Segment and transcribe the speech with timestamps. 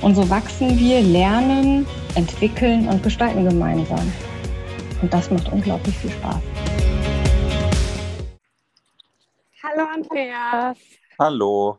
[0.00, 1.84] Und so wachsen wir, lernen,
[2.14, 4.12] entwickeln und gestalten gemeinsam.
[5.02, 6.40] Und das macht unglaublich viel Spaß.
[9.60, 10.78] Hallo Andreas.
[11.18, 11.78] Hallo.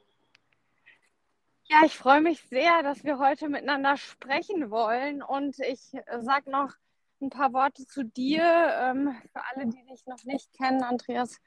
[1.70, 5.24] Ja, ich freue mich sehr, dass wir heute miteinander sprechen wollen.
[5.24, 5.80] Und ich
[6.20, 6.74] sage noch
[7.22, 8.44] ein paar Worte zu dir.
[8.44, 11.40] Ähm, für alle, die dich noch nicht kennen, Andreas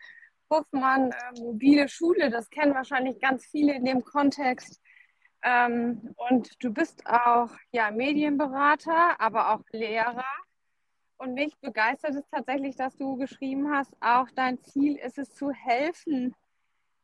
[0.49, 4.82] Hoffmann, äh, mobile Schule, das kennen wahrscheinlich ganz viele in dem Kontext.
[5.43, 10.25] Ähm, und du bist auch ja, Medienberater, aber auch Lehrer.
[11.19, 15.53] Und mich begeistert es tatsächlich, dass du geschrieben hast, auch dein Ziel ist es zu
[15.53, 16.35] helfen,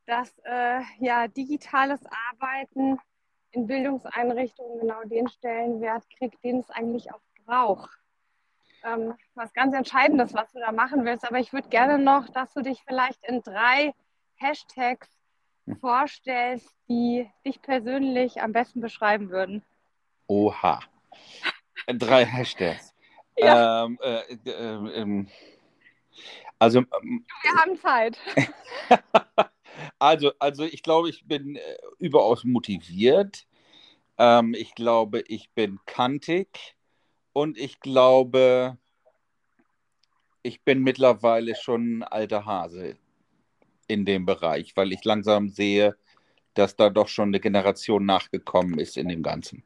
[0.07, 2.99] dass äh, ja, digitales Arbeiten
[3.53, 7.99] in Bildungseinrichtungen genau den Stellenwert kriegt, den es eigentlich auch braucht
[8.85, 11.27] ähm, was ganz Entscheidendes, was du da machen willst.
[11.27, 13.95] Aber ich würde gerne noch, dass du dich vielleicht in drei
[14.37, 15.09] Hashtags.
[15.77, 19.63] Vorstellst, die dich persönlich am besten beschreiben würden.
[20.27, 20.81] Oha.
[21.87, 22.95] Drei Hashtags.
[23.41, 23.85] Ja.
[23.85, 25.27] Ähm, äh, äh, äh,
[26.59, 26.81] also.
[26.81, 28.19] Ähm, Wir haben Zeit.
[30.01, 33.47] also, also, ich glaube, ich bin äh, überaus motiviert.
[34.19, 36.75] Ähm, ich glaube, ich bin kantig.
[37.33, 38.77] Und ich glaube,
[40.43, 42.97] ich bin mittlerweile schon ein alter Hase
[43.89, 45.97] in dem Bereich, weil ich langsam sehe,
[46.55, 49.65] dass da doch schon eine Generation nachgekommen ist in dem Ganzen.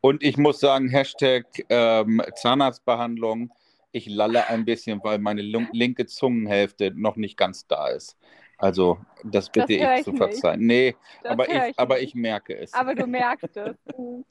[0.00, 3.52] Und ich muss sagen, Hashtag ähm, Zahnarztbehandlung,
[3.92, 8.16] ich lalle ein bisschen, weil meine linke Zungenhälfte noch nicht ganz da ist.
[8.58, 10.60] Also, das bitte das ich, ich zu verzeihen.
[10.60, 12.72] Nee, aber ich, ich aber ich merke es.
[12.72, 13.76] Aber du merkst es.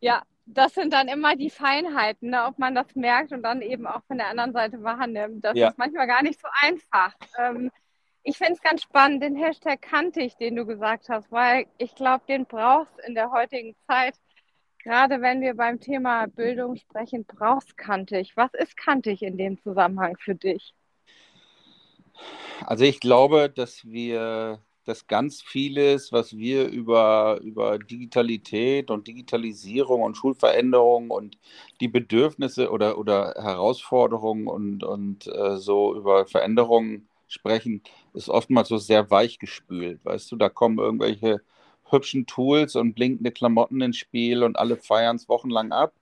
[0.00, 3.86] Ja, das sind dann immer die Feinheiten, ne, ob man das merkt und dann eben
[3.86, 5.44] auch von der anderen Seite wahrnimmt.
[5.44, 5.68] Das ja.
[5.68, 7.14] ist manchmal gar nicht so einfach.
[7.38, 7.70] Ähm,
[8.24, 12.24] ich finde es ganz spannend, den Hashtag kantig, den du gesagt hast, weil ich glaube,
[12.28, 14.14] den brauchst in der heutigen Zeit.
[14.78, 18.32] Gerade wenn wir beim Thema Bildung sprechen, brauchst kantig.
[18.36, 20.74] Was ist kantig in dem Zusammenhang für dich?
[22.66, 30.02] Also ich glaube, dass wir dass ganz vieles, was wir über, über Digitalität und Digitalisierung
[30.02, 31.38] und Schulveränderung und
[31.80, 37.82] die Bedürfnisse oder, oder Herausforderungen und, und äh, so über Veränderungen sprechen,
[38.14, 40.04] ist oftmals so sehr weich gespült.
[40.04, 41.40] Weißt du, da kommen irgendwelche
[41.90, 45.92] hübschen Tools und blinkende Klamotten ins Spiel und alle feiern es wochenlang ab.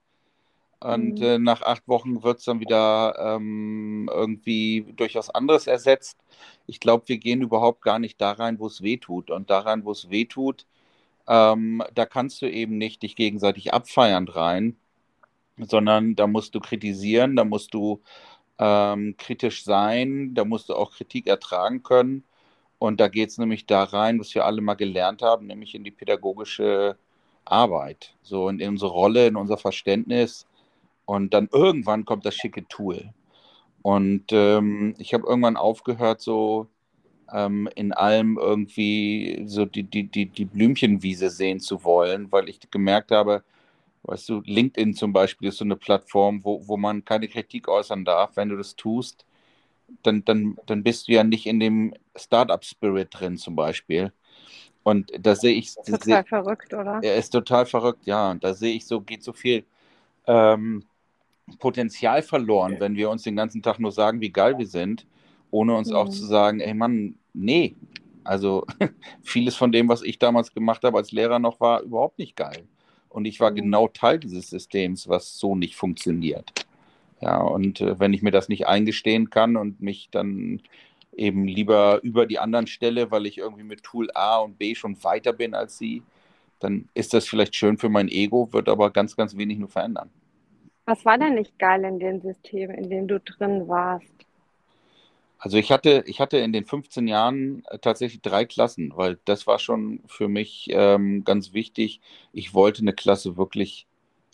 [0.79, 1.23] Und mhm.
[1.23, 6.17] äh, nach acht Wochen wird es dann wieder ähm, irgendwie durch was anderes ersetzt.
[6.65, 9.29] Ich glaube, wir gehen überhaupt gar nicht da rein, wo es weh tut.
[9.29, 10.65] Und daran, wo es weh tut,
[11.27, 14.75] ähm, da kannst du eben nicht dich gegenseitig abfeiern rein,
[15.57, 18.01] sondern da musst du kritisieren, da musst du
[18.61, 22.23] ähm, kritisch sein, da musst du auch Kritik ertragen können.
[22.79, 25.83] Und da geht es nämlich da rein, was wir alle mal gelernt haben, nämlich in
[25.83, 26.97] die pädagogische
[27.45, 30.47] Arbeit, so in unsere Rolle, in unser Verständnis
[31.05, 33.13] und dann irgendwann kommt das schicke Tool.
[33.81, 36.67] Und ähm, ich habe irgendwann aufgehört, so
[37.33, 42.59] ähm, in allem irgendwie so die, die, die, die Blümchenwiese sehen zu wollen, weil ich
[42.71, 43.43] gemerkt habe,
[44.03, 48.05] weißt du, LinkedIn zum Beispiel ist so eine Plattform, wo, wo man keine Kritik äußern
[48.05, 48.35] darf.
[48.35, 49.25] Wenn du das tust,
[50.03, 54.11] dann, dann, dann bist du ja nicht in dem Startup-Spirit drin zum Beispiel.
[54.83, 55.75] Und da sehe ich.
[55.75, 56.99] Total seh, verrückt, oder?
[57.03, 58.31] Er ist total verrückt, ja.
[58.31, 59.63] Und da sehe ich so, geht so viel
[60.25, 60.83] ähm,
[61.59, 65.05] Potenzial verloren, wenn wir uns den ganzen Tag nur sagen, wie geil wir sind,
[65.51, 65.95] ohne uns mhm.
[65.95, 67.75] auch zu sagen, ey Mann, nee.
[68.23, 68.65] Also
[69.23, 72.67] vieles von dem, was ich damals gemacht habe als Lehrer noch, war überhaupt nicht geil.
[73.11, 73.55] Und ich war mhm.
[73.55, 76.65] genau Teil dieses Systems, was so nicht funktioniert.
[77.19, 80.61] Ja, und äh, wenn ich mir das nicht eingestehen kann und mich dann
[81.15, 85.03] eben lieber über die anderen stelle, weil ich irgendwie mit Tool A und B schon
[85.03, 86.03] weiter bin als sie,
[86.59, 90.09] dann ist das vielleicht schön für mein Ego, wird aber ganz, ganz wenig nur verändern.
[90.85, 94.25] Was war denn nicht geil in dem System, in dem du drin warst?
[95.43, 99.47] Also ich hatte, ich hatte in den 15 Jahren äh, tatsächlich drei Klassen, weil das
[99.47, 101.99] war schon für mich ähm, ganz wichtig.
[102.31, 103.87] Ich wollte eine Klasse wirklich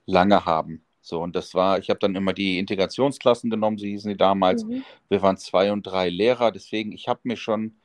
[0.06, 0.84] lange haben.
[1.02, 4.66] So, und das war, ich habe dann immer die Integrationsklassen genommen, so hießen die damals.
[4.66, 4.84] Mhm.
[5.08, 7.78] Wir waren zwei und drei Lehrer, deswegen, ich habe mir schon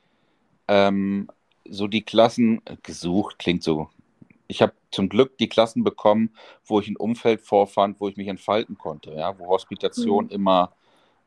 [0.67, 1.29] ähm,
[1.69, 3.89] so die Klassen gesucht, klingt so.
[4.49, 6.31] Ich habe zum Glück die Klassen bekommen,
[6.65, 10.31] wo ich ein Umfeld vorfand, wo ich mich entfalten konnte, ja, wo Hospitation mhm.
[10.33, 10.73] immer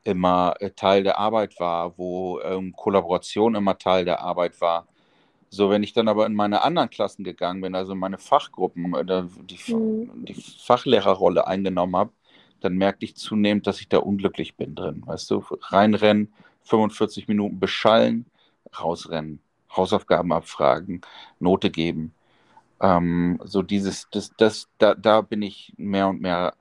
[0.05, 4.87] immer äh, Teil der Arbeit war, wo ähm, Kollaboration immer Teil der Arbeit war.
[5.49, 9.23] So, wenn ich dann aber in meine anderen Klassen gegangen bin, also meine Fachgruppen, äh,
[9.43, 10.25] die, mhm.
[10.25, 12.11] die Fachlehrerrolle eingenommen habe,
[12.61, 15.03] dann merkte ich zunehmend, dass ich da unglücklich bin drin.
[15.05, 18.25] Weißt du, reinrennen, 45 Minuten beschallen,
[18.79, 19.39] rausrennen,
[19.75, 21.01] Hausaufgaben abfragen,
[21.39, 22.13] Note geben.
[22.81, 26.53] Ähm, so dieses, das, das, da, da bin ich mehr und mehr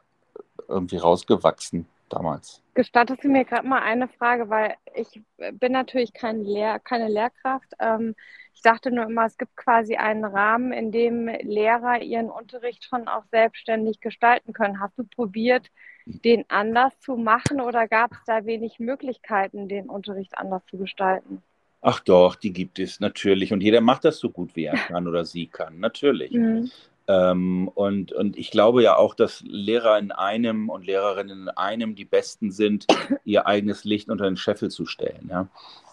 [0.68, 2.62] irgendwie rausgewachsen damals.
[2.74, 5.22] Gestattest du mir gerade mal eine Frage, weil ich
[5.52, 7.72] bin natürlich kein Lehr keine Lehrkraft.
[7.78, 8.14] Ähm,
[8.54, 13.08] ich dachte nur immer, es gibt quasi einen Rahmen, in dem Lehrer ihren Unterricht schon
[13.08, 14.80] auch selbstständig gestalten können.
[14.80, 15.68] Hast du probiert,
[16.06, 21.42] den anders zu machen oder gab es da wenig Möglichkeiten, den Unterricht anders zu gestalten?
[21.80, 23.52] Ach doch, die gibt es natürlich.
[23.52, 26.32] Und jeder macht das so gut, wie er kann oder sie kann, natürlich.
[26.32, 26.70] Mhm.
[27.06, 31.94] Ähm, und, und ich glaube ja auch, dass Lehrer in einem und Lehrerinnen in einem
[31.94, 32.86] die Besten sind,
[33.24, 35.28] ihr eigenes Licht unter den Scheffel zu stellen.
[35.30, 35.48] Ja?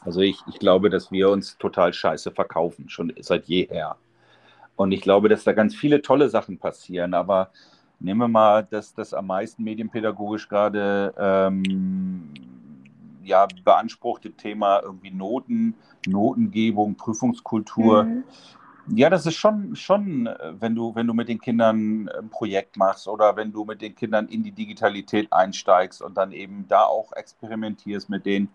[0.05, 3.97] Also ich, ich glaube, dass wir uns total scheiße verkaufen, schon seit jeher.
[4.75, 7.51] Und ich glaube, dass da ganz viele tolle Sachen passieren, aber
[7.99, 12.29] nehmen wir mal das, das am meisten medienpädagogisch gerade ähm,
[13.23, 15.75] ja, beanspruchte Thema irgendwie Noten,
[16.07, 18.03] Notengebung, Prüfungskultur.
[18.03, 18.23] Mhm.
[18.93, 22.77] Ja, das ist schon, schon, äh, wenn du, wenn du mit den Kindern ein Projekt
[22.77, 26.83] machst oder wenn du mit den Kindern in die Digitalität einsteigst und dann eben da
[26.83, 28.49] auch experimentierst mit denen.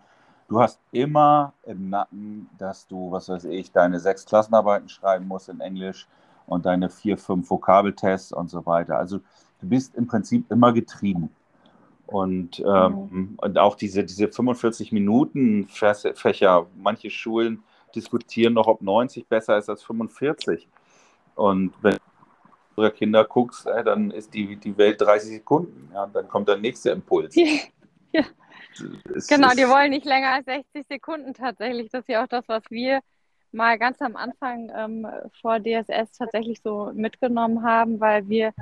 [0.47, 5.49] Du hast immer im Nacken, dass du, was weiß ich, deine sechs Klassenarbeiten schreiben musst
[5.49, 6.07] in Englisch
[6.45, 8.97] und deine vier, fünf Vokabeltests und so weiter.
[8.97, 9.17] Also
[9.59, 11.29] du bist im Prinzip immer getrieben.
[12.05, 13.33] Und, ähm, mhm.
[13.41, 17.63] und auch diese, diese 45 Minuten Fächer, manche Schulen
[17.95, 20.67] diskutieren noch, ob 90 besser ist als 45.
[21.35, 21.97] Und wenn
[22.75, 25.89] du Kinder guckst, äh, dann ist die, die Welt 30 Sekunden.
[25.93, 27.35] Ja, dann kommt der nächste Impuls.
[27.35, 28.23] ja.
[29.15, 31.89] Es, genau, die wollen nicht länger als 60 Sekunden tatsächlich.
[31.89, 33.01] Das ist ja auch das, was wir
[33.51, 35.07] mal ganz am Anfang ähm,
[35.41, 38.53] vor DSS tatsächlich so mitgenommen haben, weil wir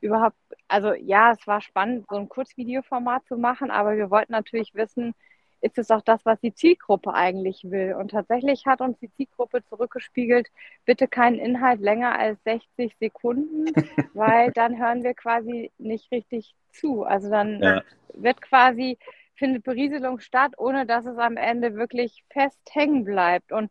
[0.00, 0.36] überhaupt,
[0.68, 5.14] also ja, es war spannend, so ein Kurzvideoformat zu machen, aber wir wollten natürlich wissen,
[5.64, 7.94] ist es auch das, was die Zielgruppe eigentlich will.
[7.94, 10.48] Und tatsächlich hat uns die Zielgruppe zurückgespiegelt,
[10.84, 13.64] bitte keinen Inhalt länger als 60 Sekunden,
[14.14, 17.04] weil dann hören wir quasi nicht richtig zu.
[17.04, 17.82] Also dann ja.
[18.12, 18.98] wird quasi,
[19.36, 23.50] findet Berieselung statt, ohne dass es am Ende wirklich fest hängen bleibt.
[23.50, 23.70] Und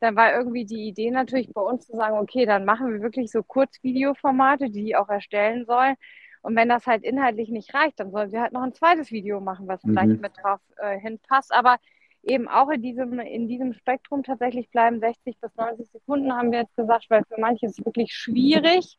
[0.00, 3.30] dann war irgendwie die Idee natürlich bei uns zu sagen, okay, dann machen wir wirklich
[3.30, 5.96] so Kurzvideoformate, die die auch erstellen sollen
[6.44, 9.40] und wenn das halt inhaltlich nicht reicht, dann sollen wir halt noch ein zweites Video
[9.40, 9.92] machen, was mhm.
[9.92, 11.50] vielleicht mit drauf äh, hinpasst.
[11.54, 11.78] Aber
[12.22, 16.60] eben auch in diesem, in diesem Spektrum tatsächlich bleiben 60 bis 90 Sekunden, haben wir
[16.60, 18.98] jetzt gesagt, weil für manche ist es wirklich schwierig,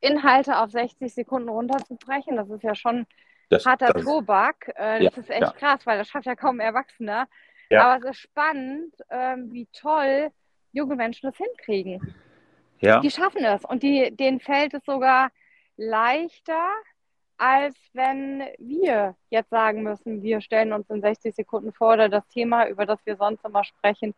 [0.00, 2.36] Inhalte auf 60 Sekunden runterzubrechen.
[2.36, 3.06] Das ist ja schon
[3.48, 4.68] das, harter das, Tobak.
[4.74, 5.52] Äh, das ja, ist echt ja.
[5.52, 7.28] krass, weil das schafft ja kaum Erwachsener.
[7.70, 7.84] Ja.
[7.84, 10.30] Aber es ist spannend, äh, wie toll
[10.72, 12.14] junge Menschen das hinkriegen.
[12.80, 13.00] Ja.
[13.00, 15.30] Die schaffen es und die, denen fällt es sogar
[15.76, 16.68] leichter,
[17.36, 22.26] als wenn wir jetzt sagen müssen, wir stellen uns in 60 Sekunden vor oder das
[22.28, 24.14] Thema, über das wir sonst immer sprechen,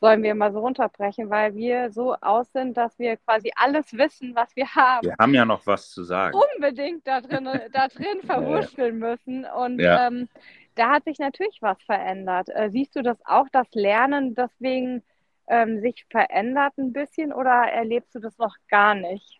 [0.00, 4.34] sollen wir mal so runterbrechen, weil wir so aus sind, dass wir quasi alles wissen,
[4.34, 5.06] was wir haben.
[5.06, 6.38] Wir haben ja noch was zu sagen.
[6.54, 9.44] Unbedingt da drin, da drin verwurschteln müssen.
[9.44, 10.06] Und ja.
[10.06, 10.28] ähm,
[10.74, 12.48] da hat sich natürlich was verändert.
[12.48, 15.02] Äh, siehst du das auch, das Lernen deswegen
[15.48, 19.39] ähm, sich verändert ein bisschen oder erlebst du das noch gar nicht?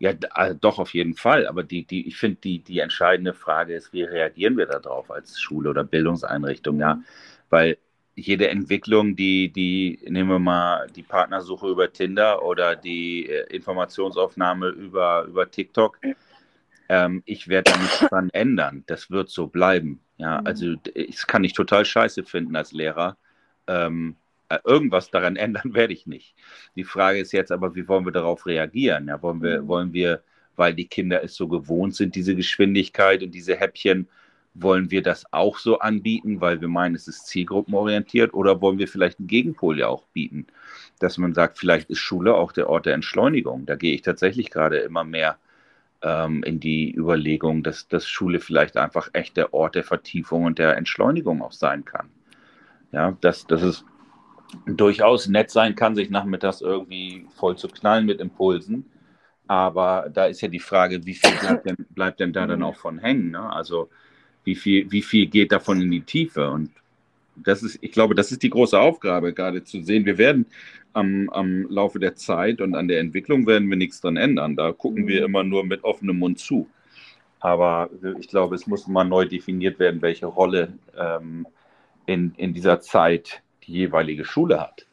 [0.00, 1.46] Ja, äh, doch, auf jeden Fall.
[1.46, 5.38] Aber die, die, ich finde, die, die entscheidende Frage ist, wie reagieren wir darauf als
[5.38, 7.02] Schule oder Bildungseinrichtung, ja?
[7.50, 7.76] Weil
[8.14, 14.68] jede Entwicklung, die, die, nehmen wir mal die Partnersuche über Tinder oder die äh, Informationsaufnahme
[14.68, 15.98] über, über TikTok,
[16.88, 18.84] ähm, ich werde da nichts dran ändern.
[18.86, 20.00] Das wird so bleiben.
[20.16, 20.46] Ja, mhm.
[20.46, 23.18] also das kann ich total scheiße finden als Lehrer.
[23.66, 24.29] Ähm, äh,
[24.64, 26.34] irgendwas daran ändern werde ich nicht.
[26.76, 29.08] Die Frage ist jetzt aber, wie wollen wir darauf reagieren?
[29.08, 29.68] Ja, wollen wir, mhm.
[29.68, 30.22] wollen wir,
[30.56, 34.08] weil die Kinder es so gewohnt sind, diese Geschwindigkeit und diese Häppchen,
[34.54, 38.88] wollen wir das auch so anbieten, weil wir meinen, es ist zielgruppenorientiert oder wollen wir
[38.88, 40.46] vielleicht einen Gegenpol ja auch bieten,
[40.98, 43.66] dass man sagt, vielleicht ist Schule auch der Ort der Entschleunigung.
[43.66, 45.38] Da gehe ich tatsächlich gerade immer mehr
[46.02, 50.58] ähm, in die Überlegung, dass, dass Schule vielleicht einfach echt der Ort der Vertiefung und
[50.58, 52.10] der Entschleunigung auch sein kann.
[52.92, 53.84] Ja, dass, dass es
[54.66, 58.84] durchaus nett sein kann, sich nachmittags irgendwie voll zu knallen mit Impulsen.
[59.46, 62.76] Aber da ist ja die Frage, wie viel bleibt denn, bleibt denn da dann auch
[62.76, 63.32] von hängen?
[63.32, 63.52] Ne?
[63.52, 63.88] Also
[64.44, 66.50] wie viel, wie viel geht davon in die Tiefe?
[66.50, 66.70] Und
[67.36, 70.06] das ist, ich glaube, das ist die große Aufgabe, gerade zu sehen.
[70.06, 70.46] Wir werden
[70.92, 74.56] am, am Laufe der Zeit und an der Entwicklung werden wir nichts dran ändern.
[74.56, 76.68] Da gucken wir immer nur mit offenem Mund zu.
[77.40, 77.90] Aber
[78.20, 81.46] ich glaube, es muss mal neu definiert werden, welche Rolle ähm,
[82.06, 84.86] in, in dieser Zeit die jeweilige Schule hat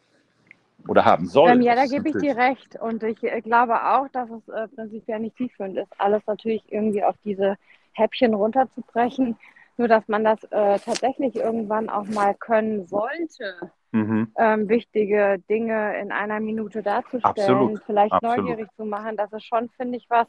[0.87, 1.51] oder haben soll.
[1.51, 2.79] Ähm, ja, da gebe ich dir recht.
[2.79, 7.03] Und ich äh, glaube auch, dass es äh, prinzipiell nicht zielführend ist, alles natürlich irgendwie
[7.03, 7.57] auf diese
[7.93, 9.37] Häppchen runterzubrechen.
[9.77, 14.31] Nur, dass man das äh, tatsächlich irgendwann auch mal können sollte, mhm.
[14.35, 17.83] ähm, wichtige Dinge in einer Minute darzustellen, Absolut.
[17.85, 18.37] vielleicht Absolut.
[18.37, 19.17] neugierig zu machen.
[19.17, 20.27] Das ist schon, finde ich, was,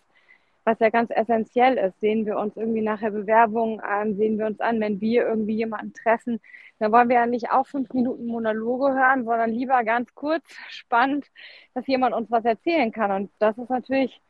[0.69, 1.99] was ja ganz essentiell ist.
[2.01, 5.95] Sehen wir uns irgendwie nachher Bewerbungen an, sehen wir uns an, wenn wir irgendwie jemanden
[5.95, 6.41] treffen,
[6.79, 11.27] dann wollen wir ja nicht auch fünf Minuten Monologe hören, sondern lieber ganz kurz, spannend,
[11.75, 13.11] dass jemand uns was erzählen kann.
[13.11, 14.21] Und das ist natürlich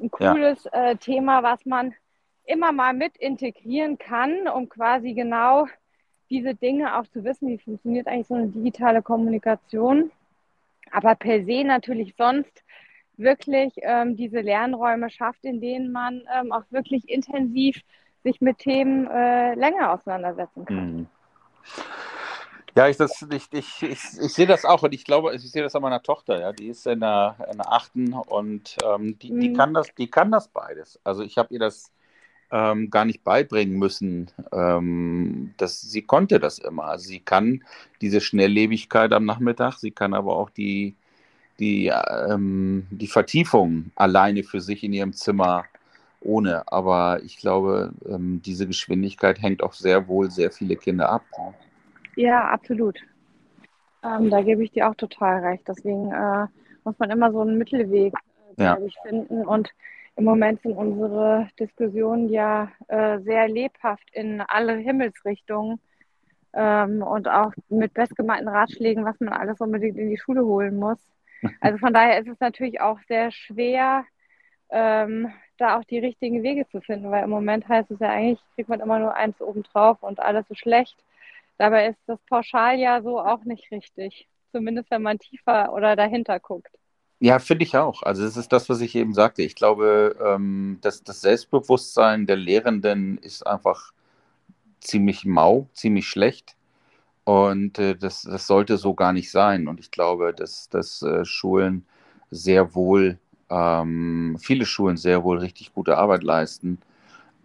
[0.00, 0.90] ein cooles ja.
[0.90, 1.94] äh, Thema, was man
[2.44, 5.66] immer mal mit integrieren kann, um quasi genau
[6.28, 10.10] diese Dinge auch zu wissen, wie funktioniert eigentlich so eine digitale Kommunikation.
[10.90, 12.64] Aber per se natürlich sonst
[13.16, 17.80] wirklich ähm, diese Lernräume schafft, in denen man ähm, auch wirklich intensiv
[18.22, 20.96] sich mit Themen äh, länger auseinandersetzen kann.
[20.96, 21.06] Mhm.
[22.76, 25.62] Ja, ich, das, ich, ich, ich, ich sehe das auch und ich glaube, ich sehe
[25.62, 29.30] das an meiner Tochter, ja, die ist in der, in der achten und ähm, die,
[29.30, 29.40] mhm.
[29.40, 30.98] die, kann das, die kann das beides.
[31.04, 31.92] Also ich habe ihr das
[32.50, 34.30] ähm, gar nicht beibringen müssen.
[34.52, 36.86] Ähm, das, sie konnte das immer.
[36.86, 37.62] Also sie kann
[38.00, 40.96] diese Schnelllebigkeit am Nachmittag, sie kann aber auch die,
[41.58, 41.92] die,
[42.28, 45.64] ähm, die Vertiefung alleine für sich in ihrem Zimmer
[46.20, 46.64] ohne.
[46.66, 51.22] Aber ich glaube, ähm, diese Geschwindigkeit hängt auch sehr wohl sehr viele Kinder ab.
[52.16, 52.98] Ja, absolut.
[54.02, 55.64] Ähm, da gebe ich dir auch total recht.
[55.68, 56.46] Deswegen äh,
[56.84, 58.14] muss man immer so einen Mittelweg,
[58.56, 58.78] äh, ja.
[58.84, 59.46] ich, finden.
[59.46, 59.70] Und
[60.16, 65.80] im Moment sind unsere Diskussionen ja äh, sehr lebhaft in alle Himmelsrichtungen
[66.52, 70.98] ähm, und auch mit bestgemeinten Ratschlägen, was man alles unbedingt in die Schule holen muss.
[71.60, 74.04] Also von daher ist es natürlich auch sehr schwer,
[74.70, 78.40] ähm, da auch die richtigen Wege zu finden, weil im Moment heißt es ja eigentlich,
[78.54, 80.96] kriegt man immer nur eins obendrauf und alles ist schlecht.
[81.58, 86.40] Dabei ist das pauschal ja so auch nicht richtig, zumindest wenn man tiefer oder dahinter
[86.40, 86.70] guckt.
[87.20, 88.02] Ja, finde ich auch.
[88.02, 89.42] Also es ist das, was ich eben sagte.
[89.42, 93.92] Ich glaube, ähm, dass das Selbstbewusstsein der Lehrenden ist einfach
[94.80, 96.56] ziemlich mau, ziemlich schlecht.
[97.24, 99.68] Und äh, das, das sollte so gar nicht sein.
[99.68, 101.86] Und ich glaube, dass, dass äh, Schulen
[102.30, 103.18] sehr wohl,
[103.50, 106.78] ähm, viele Schulen sehr wohl richtig gute Arbeit leisten.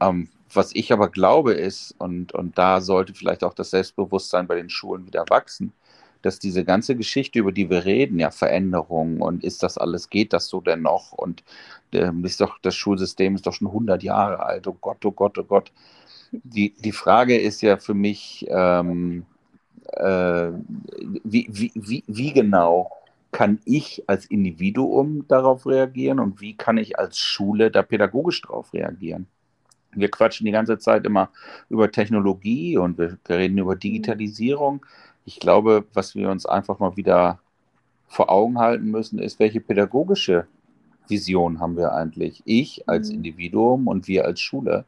[0.02, 4.56] Ähm, was ich aber glaube ist, und, und da sollte vielleicht auch das Selbstbewusstsein bei
[4.56, 5.74] den Schulen wieder wachsen,
[6.22, 10.34] dass diese ganze Geschichte, über die wir reden, ja, Veränderungen und ist das alles, geht
[10.34, 11.12] das so denn noch?
[11.14, 11.44] Und
[11.94, 15.38] äh, ist doch, das Schulsystem ist doch schon 100 Jahre alt, oh Gott, oh Gott,
[15.38, 15.72] oh Gott.
[16.32, 19.26] Die, die Frage ist ja für mich, ähm,
[19.94, 20.52] äh,
[21.24, 22.92] wie, wie, wie, wie genau
[23.32, 28.74] kann ich als Individuum darauf reagieren und wie kann ich als Schule da pädagogisch darauf
[28.74, 29.28] reagieren?
[29.92, 31.30] Wir quatschen die ganze Zeit immer
[31.70, 34.86] über Technologie und wir reden über Digitalisierung
[35.30, 37.40] ich glaube, was wir uns einfach mal wieder
[38.08, 40.48] vor Augen halten müssen, ist, welche pädagogische
[41.08, 42.42] Vision haben wir eigentlich?
[42.46, 43.18] Ich als mhm.
[43.18, 44.86] Individuum und wir als Schule.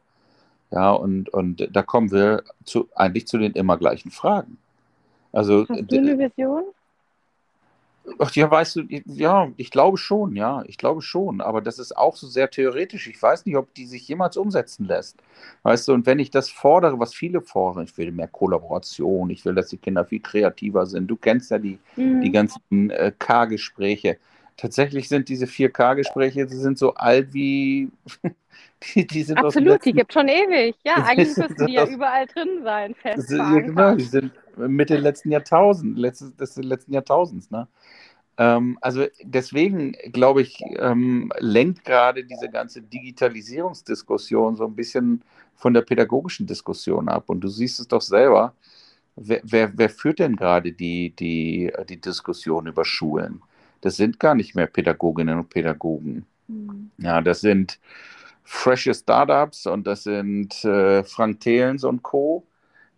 [0.72, 4.58] Ja, und, und da kommen wir zu, eigentlich zu den immer gleichen Fragen.
[5.32, 6.64] Also, Hast du eine Vision?
[8.18, 11.96] Ach ja, weißt du, ja, ich glaube schon, ja, ich glaube schon, aber das ist
[11.96, 13.06] auch so sehr theoretisch.
[13.06, 15.18] Ich weiß nicht, ob die sich jemals umsetzen lässt.
[15.62, 19.44] Weißt du, und wenn ich das fordere, was viele fordern, ich will mehr Kollaboration, ich
[19.44, 21.06] will, dass die Kinder viel kreativer sind.
[21.06, 22.22] Du kennst ja die, mhm.
[22.22, 24.18] die ganzen äh, K-Gespräche.
[24.56, 27.90] Tatsächlich sind diese 4K-Gespräche, sie sind so alt wie.
[28.94, 30.76] die, die sind Absolut, die gibt schon ewig.
[30.84, 33.30] Ja, eigentlich müssten die ja überall drin sein, fest.
[33.30, 37.66] Ja, genau, die sind Mitte letzten Jahrtausends, letztes, des letzten Jahrtausends, ne?
[38.38, 45.22] Ähm, also deswegen, glaube ich, ähm, lenkt gerade diese ganze Digitalisierungsdiskussion so ein bisschen
[45.54, 47.24] von der pädagogischen Diskussion ab.
[47.28, 48.54] Und du siehst es doch selber.
[49.16, 53.42] Wer, wer, wer führt denn gerade die, die, die Diskussion über Schulen?
[53.82, 56.24] Das sind gar nicht mehr Pädagoginnen und Pädagogen.
[56.48, 56.90] Mhm.
[56.98, 57.78] Ja, das sind
[58.44, 62.44] frische Startups und das sind äh, Frank Thelens und Co.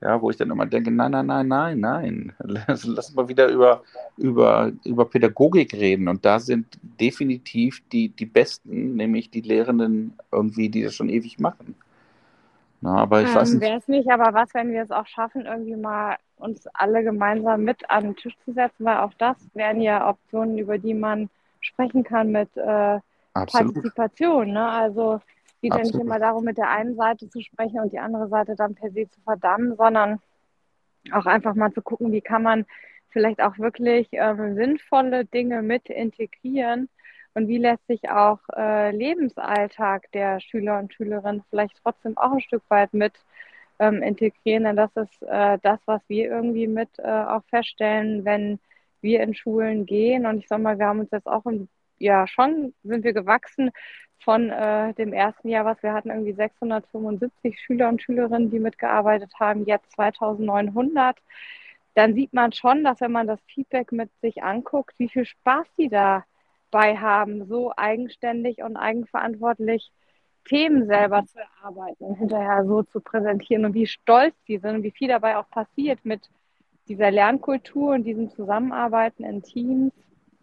[0.01, 2.33] Ja, wo ich dann immer denke, nein, nein, nein, nein, nein.
[2.67, 3.83] Lass, lass mal wieder über,
[4.19, 6.09] über, über Pädagogik reden.
[6.09, 11.41] Und da sind definitiv die, die Besten, nämlich die Lehrenden irgendwie, die das schon ewig
[11.41, 11.75] machen.
[12.83, 13.63] Na, aber ich ähm, weiß nicht.
[13.63, 17.65] Wäre es nicht, aber was, wenn wir es auch schaffen, irgendwie mal uns alle gemeinsam
[17.65, 21.31] mit an den Tisch zu setzen, weil auch das wären ja Optionen, über die man
[21.61, 22.99] sprechen kann mit äh,
[23.33, 24.53] Partizipation.
[24.53, 24.69] Ne?
[24.69, 25.21] Also
[25.63, 28.55] geht ja nicht immer darum, mit der einen Seite zu sprechen und die andere Seite
[28.55, 30.21] dann per se zu verdammen, sondern
[31.13, 32.67] auch einfach mal zu gucken, wie kann man
[33.11, 36.89] vielleicht auch wirklich äh, sinnvolle Dinge mit integrieren
[37.35, 42.41] und wie lässt sich auch äh, Lebensalltag der Schüler und Schülerinnen vielleicht trotzdem auch ein
[42.41, 43.13] Stück weit mit
[43.79, 44.65] ähm, integrieren.
[44.65, 48.59] Denn das ist äh, das, was wir irgendwie mit äh, auch feststellen, wenn
[49.01, 50.27] wir in Schulen gehen.
[50.27, 53.71] Und ich sag mal, wir haben uns jetzt auch im, ja schon sind wir gewachsen
[54.25, 59.33] von äh, dem ersten Jahr, was wir hatten, irgendwie 675 Schüler und Schülerinnen, die mitgearbeitet
[59.39, 61.17] haben, jetzt 2900.
[61.95, 65.67] Dann sieht man schon, dass wenn man das Feedback mit sich anguckt, wie viel Spaß
[65.79, 66.25] die da
[66.71, 69.93] bei haben, so eigenständig und eigenverantwortlich
[70.45, 74.83] Themen selber zu erarbeiten und hinterher so zu präsentieren und wie stolz die sind und
[74.83, 76.29] wie viel dabei auch passiert mit
[76.89, 79.93] dieser Lernkultur und diesem Zusammenarbeiten in Teams.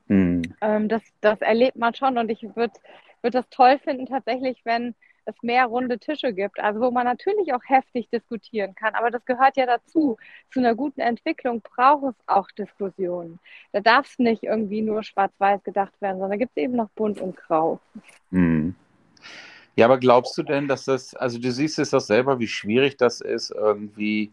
[0.07, 0.41] Mhm.
[0.61, 2.73] Ähm, das, das erlebt man schon und ich würde
[3.21, 7.53] würd das toll finden tatsächlich, wenn es mehr runde Tische gibt, also wo man natürlich
[7.53, 8.95] auch heftig diskutieren kann.
[8.95, 10.17] Aber das gehört ja dazu.
[10.51, 13.39] Zu einer guten Entwicklung braucht es auch Diskussionen.
[13.71, 16.89] Da darf es nicht irgendwie nur schwarz-weiß gedacht werden, sondern da gibt es eben noch
[16.91, 17.79] bunt und grau.
[18.31, 18.75] Hm.
[19.75, 22.97] Ja, aber glaubst du denn, dass das, also du siehst es doch selber, wie schwierig
[22.97, 24.31] das ist, irgendwie.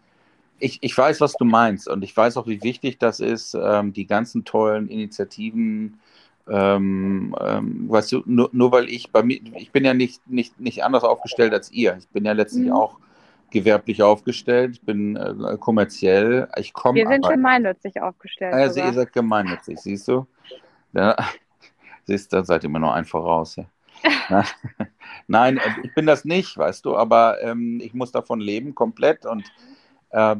[0.61, 3.93] Ich, ich weiß, was du meinst und ich weiß auch, wie wichtig das ist, ähm,
[3.93, 6.01] die ganzen tollen Initiativen
[6.49, 10.59] ähm, ähm, weißt du, nur, nur, weil ich bei mir, ich bin ja nicht, nicht,
[10.59, 11.97] nicht anders aufgestellt als ihr.
[11.99, 12.73] Ich bin ja letztlich mhm.
[12.73, 12.97] auch
[13.51, 16.49] gewerblich aufgestellt, ich bin äh, kommerziell.
[16.57, 16.97] Ich komme.
[16.97, 18.55] Wir sind aber, gemeinnützig aufgestellt.
[18.55, 18.89] Also sogar.
[18.89, 20.27] ihr seid gemeinnützig, siehst du?
[20.93, 21.17] Ja,
[22.05, 23.57] siehst du, seid ihr immer nur ein voraus.
[23.57, 23.65] Ja.
[25.27, 29.27] Nein, äh, ich bin das nicht, weißt du, aber ähm, ich muss davon leben komplett
[29.27, 29.45] und
[30.11, 30.37] äh,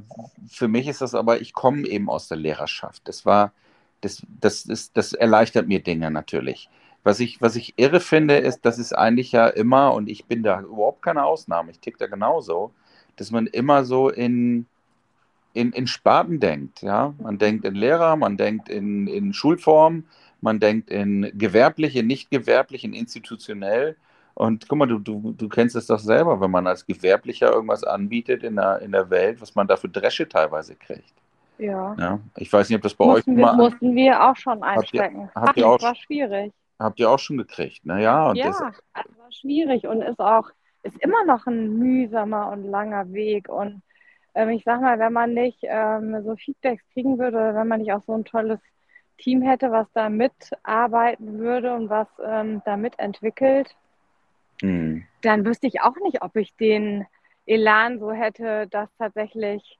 [0.49, 3.07] für mich ist das aber, ich komme eben aus der Lehrerschaft.
[3.07, 3.53] Das war,
[4.01, 6.69] das, das, ist, das erleichtert mir Dinge natürlich.
[7.05, 10.43] Was ich, was ich irre finde, ist, dass es eigentlich ja immer, und ich bin
[10.43, 12.73] da überhaupt keine Ausnahme, ich tick da genauso,
[13.17, 14.67] dass man immer so in,
[15.53, 16.83] in, in Sparten denkt.
[16.83, 17.15] Ja?
[17.19, 20.05] Man denkt in Lehrer, man denkt in, in Schulform,
[20.41, 23.97] man denkt in gewerblich, in nicht gewerblich, in institutionell.
[24.35, 27.83] Und guck mal, du, du, du kennst es doch selber, wenn man als Gewerblicher irgendwas
[27.83, 31.13] anbietet in der, in der Welt, was man da für Dresche teilweise kriegt.
[31.59, 31.97] Ja.
[31.99, 32.21] ja.
[32.37, 35.29] Ich weiß nicht, ob das bei mussten euch wir, mussten wir auch schon einstecken.
[35.35, 36.53] Habt ihr, habt ihr auch, war schwierig.
[36.79, 38.01] Habt ihr auch schon gekriegt, ne?
[38.01, 40.49] Ja, und ja, das also war schwierig und ist auch,
[40.85, 43.49] ist immer noch ein mühsamer und langer Weg.
[43.49, 43.83] Und
[44.35, 47.93] ähm, ich sag mal, wenn man nicht ähm, so Feedbacks kriegen würde, wenn man nicht
[47.93, 48.61] auch so ein tolles
[49.19, 53.75] Team hätte, was da mitarbeiten würde und was ähm, da mitentwickelt,
[54.63, 55.05] mhm.
[55.23, 57.07] dann wüsste ich auch nicht, ob ich den
[57.47, 59.79] Elan so hätte, das tatsächlich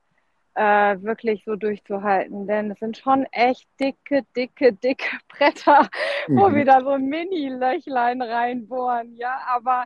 [0.55, 2.47] äh, wirklich so durchzuhalten.
[2.47, 5.89] Denn es sind schon echt dicke, dicke, dicke Bretter,
[6.27, 6.39] mhm.
[6.39, 9.15] wo wir da so Mini-Löchlein reinbohren.
[9.17, 9.85] Ja, aber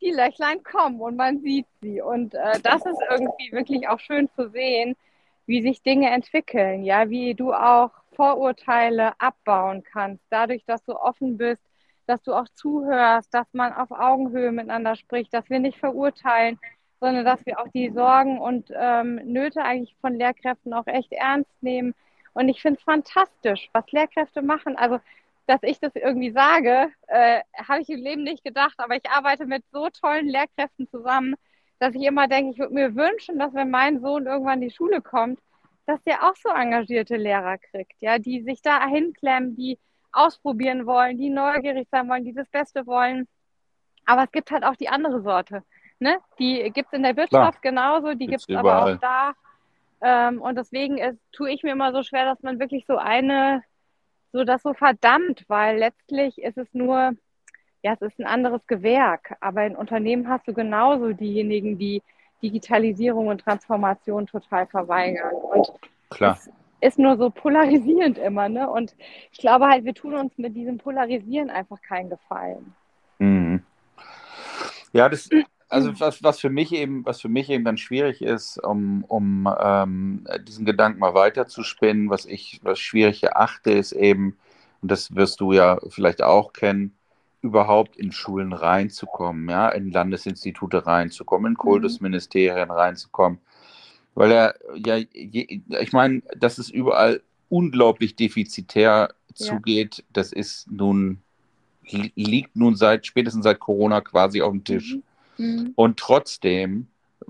[0.00, 2.00] die Löchlein kommen und man sieht sie.
[2.00, 4.96] Und äh, das ist irgendwie wirklich auch schön zu sehen,
[5.46, 6.84] wie sich Dinge entwickeln.
[6.84, 11.62] Ja, wie du auch Vorurteile abbauen kannst, dadurch, dass du offen bist,
[12.06, 16.58] dass du auch zuhörst, dass man auf Augenhöhe miteinander spricht, dass wir nicht verurteilen,
[17.00, 21.50] sondern dass wir auch die Sorgen und ähm, Nöte eigentlich von Lehrkräften auch echt ernst
[21.60, 21.94] nehmen.
[22.32, 24.76] Und ich finde es fantastisch, was Lehrkräfte machen.
[24.76, 25.00] Also,
[25.46, 29.46] dass ich das irgendwie sage, äh, habe ich im Leben nicht gedacht, aber ich arbeite
[29.46, 31.34] mit so tollen Lehrkräften zusammen,
[31.80, 34.74] dass ich immer denke, ich würde mir wünschen, dass wenn mein Sohn irgendwann in die
[34.74, 35.40] Schule kommt,
[35.86, 39.78] dass der auch so engagierte Lehrer kriegt, ja, die sich da hinklemmen, die
[40.12, 43.26] ausprobieren wollen, die neugierig sein wollen, die das Beste wollen.
[44.04, 45.62] Aber es gibt halt auch die andere Sorte.
[45.98, 46.18] Ne?
[46.38, 47.72] Die gibt es in der Wirtschaft Klar.
[47.72, 49.32] genauso, die gibt es aber auch da.
[50.00, 53.62] Ähm, und deswegen ist, tue ich mir immer so schwer, dass man wirklich so eine,
[54.32, 57.12] so das so verdammt, weil letztlich ist es nur,
[57.82, 59.36] ja, es ist ein anderes Gewerk.
[59.40, 62.02] Aber in Unternehmen hast du genauso diejenigen, die
[62.42, 65.32] Digitalisierung und Transformation total verweigern.
[65.32, 65.72] Und
[66.10, 66.38] Klar.
[66.40, 66.50] Es
[66.80, 68.68] ist nur so polarisierend immer, ne?
[68.68, 68.94] Und
[69.30, 72.74] ich glaube halt, wir tun uns mit diesem Polarisieren einfach keinen Gefallen.
[73.18, 73.62] Mhm.
[74.92, 75.30] Ja, das,
[75.68, 79.48] also was, was für mich eben, was für mich eben dann schwierig ist, um, um
[79.58, 84.36] ähm, diesen Gedanken mal weiterzuspinnen, was ich, was schwierig erachte, ist eben,
[84.82, 86.94] und das wirst du ja vielleicht auch kennen,
[87.42, 93.38] überhaupt in Schulen reinzukommen, ja, in Landesinstitute reinzukommen, in Kultusministerien reinzukommen.
[94.14, 99.46] Weil er, ja, je, ich meine, dass es überall unglaublich defizitär Ja.
[99.46, 101.18] zugeht, das ist nun,
[101.88, 104.96] li- liegt nun seit, spätestens seit Corona quasi auf dem Tisch.
[105.38, 105.72] Mhm.
[105.74, 106.86] Und trotzdem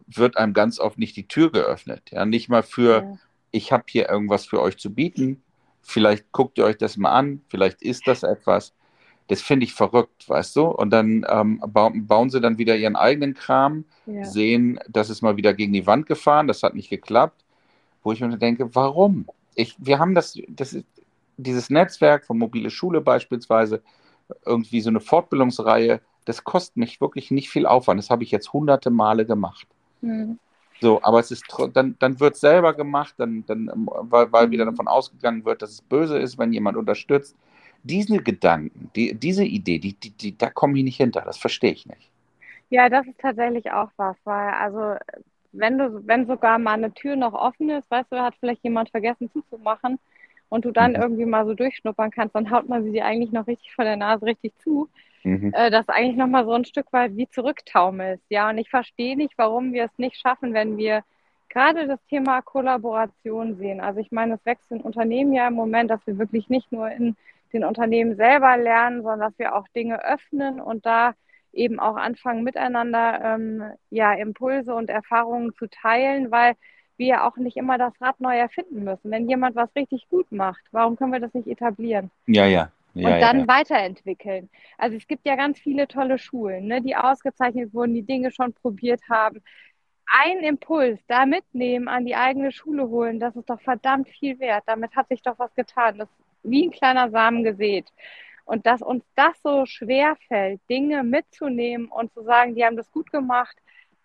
[0.08, 2.10] wird einem ganz oft nicht die Tür geöffnet.
[2.10, 3.18] Ja, nicht mal für, Ja.
[3.50, 5.42] ich habe hier irgendwas für euch zu bieten.
[5.80, 8.74] Vielleicht guckt ihr euch das mal an, vielleicht ist das etwas.
[9.28, 10.66] Das finde ich verrückt, weißt du?
[10.66, 14.24] Und dann ähm, bauen, bauen sie dann wieder ihren eigenen Kram, Ja.
[14.24, 17.44] sehen, das ist mal wieder gegen die Wand gefahren, das hat nicht geklappt.
[18.02, 19.26] Wo ich mir denke, warum?
[19.54, 20.86] Ich, wir haben das, das ist,
[21.36, 23.82] dieses Netzwerk von mobile Schule beispielsweise,
[24.44, 27.98] irgendwie so eine Fortbildungsreihe, das kostet mich wirklich nicht viel Aufwand.
[27.98, 29.66] Das habe ich jetzt hunderte Male gemacht.
[30.00, 30.38] Mhm.
[30.80, 34.88] So, aber es ist dann, dann wird selber gemacht, dann, dann, weil, weil wieder davon
[34.88, 37.36] ausgegangen wird, dass es böse ist, wenn jemand unterstützt.
[37.84, 41.72] Diese Gedanken, die, diese Idee, die, die, die, da komme ich nicht hinter, das verstehe
[41.72, 42.10] ich nicht.
[42.70, 44.96] Ja, das ist tatsächlich auch was, weil also
[45.52, 48.90] wenn du, wenn sogar mal eine Tür noch offen ist, weißt du, hat vielleicht jemand
[48.90, 49.98] vergessen zuzumachen
[50.48, 50.96] und du dann Mhm.
[50.96, 53.96] irgendwie mal so durchschnuppern kannst, dann haut man sie dir eigentlich noch richtig vor der
[53.96, 54.88] Nase richtig zu,
[55.24, 55.52] Mhm.
[55.52, 58.24] äh, dass eigentlich nochmal so ein Stück weit wie zurücktaumelst.
[58.30, 61.04] Ja, und ich verstehe nicht, warum wir es nicht schaffen, wenn wir
[61.50, 63.80] gerade das Thema Kollaboration sehen.
[63.80, 66.90] Also ich meine, es wächst in Unternehmen ja im Moment, dass wir wirklich nicht nur
[66.90, 67.16] in
[67.52, 71.14] den Unternehmen selber lernen, sondern dass wir auch Dinge öffnen und da
[71.52, 76.54] eben auch anfangen, miteinander ähm, ja, Impulse und Erfahrungen zu teilen, weil
[76.96, 79.10] wir ja auch nicht immer das Rad neu erfinden müssen.
[79.10, 82.10] Wenn jemand was richtig gut macht, warum können wir das nicht etablieren?
[82.26, 82.70] Ja, ja.
[82.94, 83.48] ja, und dann ja, ja.
[83.48, 84.50] weiterentwickeln.
[84.78, 88.52] Also es gibt ja ganz viele tolle Schulen, ne, die ausgezeichnet wurden, die Dinge schon
[88.52, 89.42] probiert haben.
[90.06, 94.64] Ein Impuls da mitnehmen, an die eigene Schule holen, das ist doch verdammt viel wert.
[94.66, 95.98] Damit hat sich doch was getan.
[95.98, 96.08] Das
[96.42, 97.86] wie ein kleiner Samen gesät.
[98.44, 102.90] Und dass uns das so schwer fällt, Dinge mitzunehmen und zu sagen, die haben das
[102.90, 103.56] gut gemacht,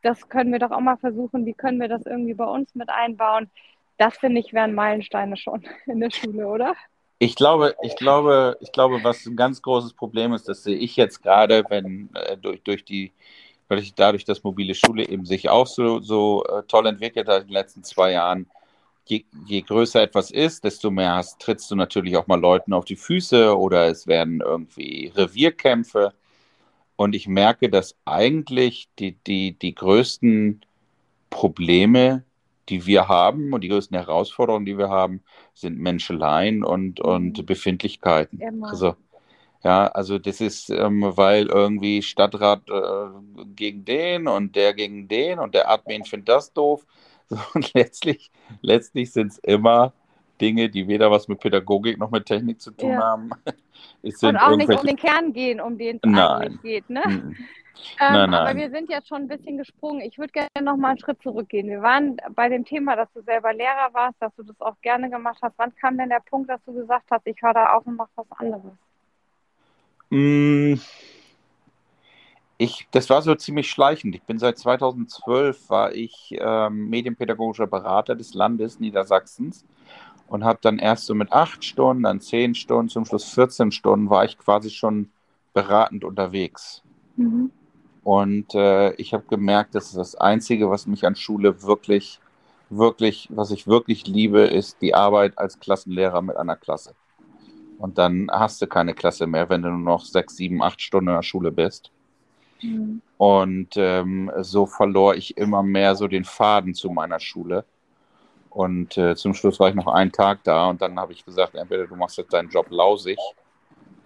[0.03, 2.89] das können wir doch auch mal versuchen, wie können wir das irgendwie bei uns mit
[2.89, 3.49] einbauen.
[3.97, 6.75] Das finde ich wären Meilensteine schon in der Schule, oder?
[7.19, 10.95] Ich glaube, ich glaube, ich glaube, was ein ganz großes Problem ist, das sehe ich
[10.95, 13.11] jetzt gerade, wenn äh, durch, durch die,
[13.95, 17.53] dadurch, dass mobile Schule eben sich auch so, so äh, toll entwickelt hat in den
[17.53, 18.47] letzten zwei Jahren,
[19.09, 22.85] je, je größer etwas ist, desto mehr hast, trittst du natürlich auch mal Leuten auf
[22.85, 26.13] die Füße oder es werden irgendwie Revierkämpfe.
[26.95, 30.61] Und ich merke, dass eigentlich die, die, die größten
[31.29, 32.23] Probleme,
[32.69, 37.45] die wir haben und die größten Herausforderungen, die wir haben, sind Menscheleien und, und Mhm.
[37.45, 38.41] Befindlichkeiten.
[38.41, 38.69] Immer.
[38.69, 38.95] Also,
[39.63, 45.39] ja, also das ist, ähm, weil irgendwie Stadtrat äh, gegen den und der gegen den
[45.39, 46.85] und der Admin findet das doof.
[47.29, 49.93] So, und letztlich, letztlich sind es immer
[50.39, 52.99] Dinge, die weder was mit Pädagogik noch mit Technik zu tun Ja.
[52.99, 53.29] haben.
[54.01, 54.87] Es Und sind auch nicht um irgendwelche.
[54.87, 56.89] den Kern gehen, um den es eigentlich geht.
[56.89, 57.01] Ne?
[57.05, 57.35] Mhm.
[57.99, 58.57] Ähm, Nein, Aber nein.
[58.57, 60.01] wir sind jetzt schon ein bisschen gesprungen.
[60.01, 61.67] Ich würde gerne noch mal einen Schritt zurückgehen.
[61.67, 65.09] Wir waren bei dem Thema, dass du selber Lehrer warst, dass du das auch gerne
[65.09, 65.53] gemacht hast.
[65.57, 68.09] Wann kam denn der Punkt, dass du gesagt hast, ich höre da auf und mache
[68.15, 68.71] was anderes?
[70.11, 70.75] Mm,
[72.57, 74.15] Ich, das war so ziemlich schleichend.
[74.15, 79.63] Ich bin seit 2012 war ich ähm, medienpädagogischer Berater des Landes Niedersachsens
[80.27, 84.09] und habe dann erst so mit acht Stunden, dann zehn Stunden, zum Schluss 14 Stunden
[84.09, 85.11] war ich quasi schon
[85.53, 86.81] beratend unterwegs.
[87.15, 87.51] Mhm.
[88.03, 92.21] Und äh, ich habe gemerkt, dass das Einzige, was mich an Schule wirklich,
[92.69, 96.95] wirklich, was ich wirklich liebe, ist die Arbeit als Klassenlehrer mit einer Klasse.
[97.77, 101.09] Und dann hast du keine Klasse mehr, wenn du nur noch sechs, sieben, acht Stunden
[101.09, 101.91] in der Schule bist.
[102.61, 103.01] Mhm.
[103.17, 107.65] Und ähm, so verlor ich immer mehr so den Faden zu meiner Schule.
[108.49, 111.55] Und äh, zum Schluss war ich noch einen Tag da und dann habe ich gesagt,
[111.55, 113.17] entweder du machst jetzt deinen Job lausig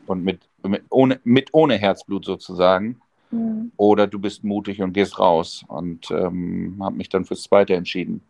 [0.08, 3.72] und mit, mit, ohne, mit ohne Herzblut sozusagen, Mhm.
[3.78, 5.64] oder du bist mutig und gehst raus.
[5.68, 8.22] Und ähm, habe mich dann fürs Zweite entschieden.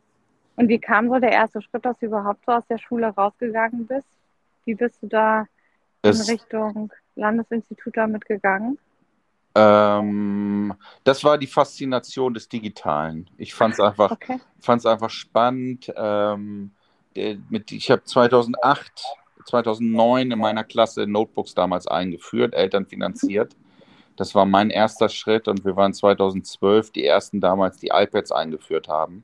[0.55, 3.87] Und wie kam so der erste Schritt, dass du überhaupt so aus der Schule rausgegangen
[3.87, 4.07] bist?
[4.65, 5.47] Wie bist du da
[6.03, 8.77] in Es, Richtung Landesinstitut damit gegangen?
[9.55, 13.29] Ähm, das war die Faszination des Digitalen.
[13.37, 14.39] Ich fand es einfach, Okay.
[14.59, 15.91] fand's einfach spannend.
[15.95, 16.71] Ähm,
[17.49, 19.03] mit, ich habe 2008,
[19.45, 23.55] 2009 in meiner Klasse Notebooks damals eingeführt, Eltern finanziert.
[24.15, 28.87] Das war mein erster Schritt und wir waren 2012 die ersten damals, die iPads eingeführt
[28.87, 29.23] haben,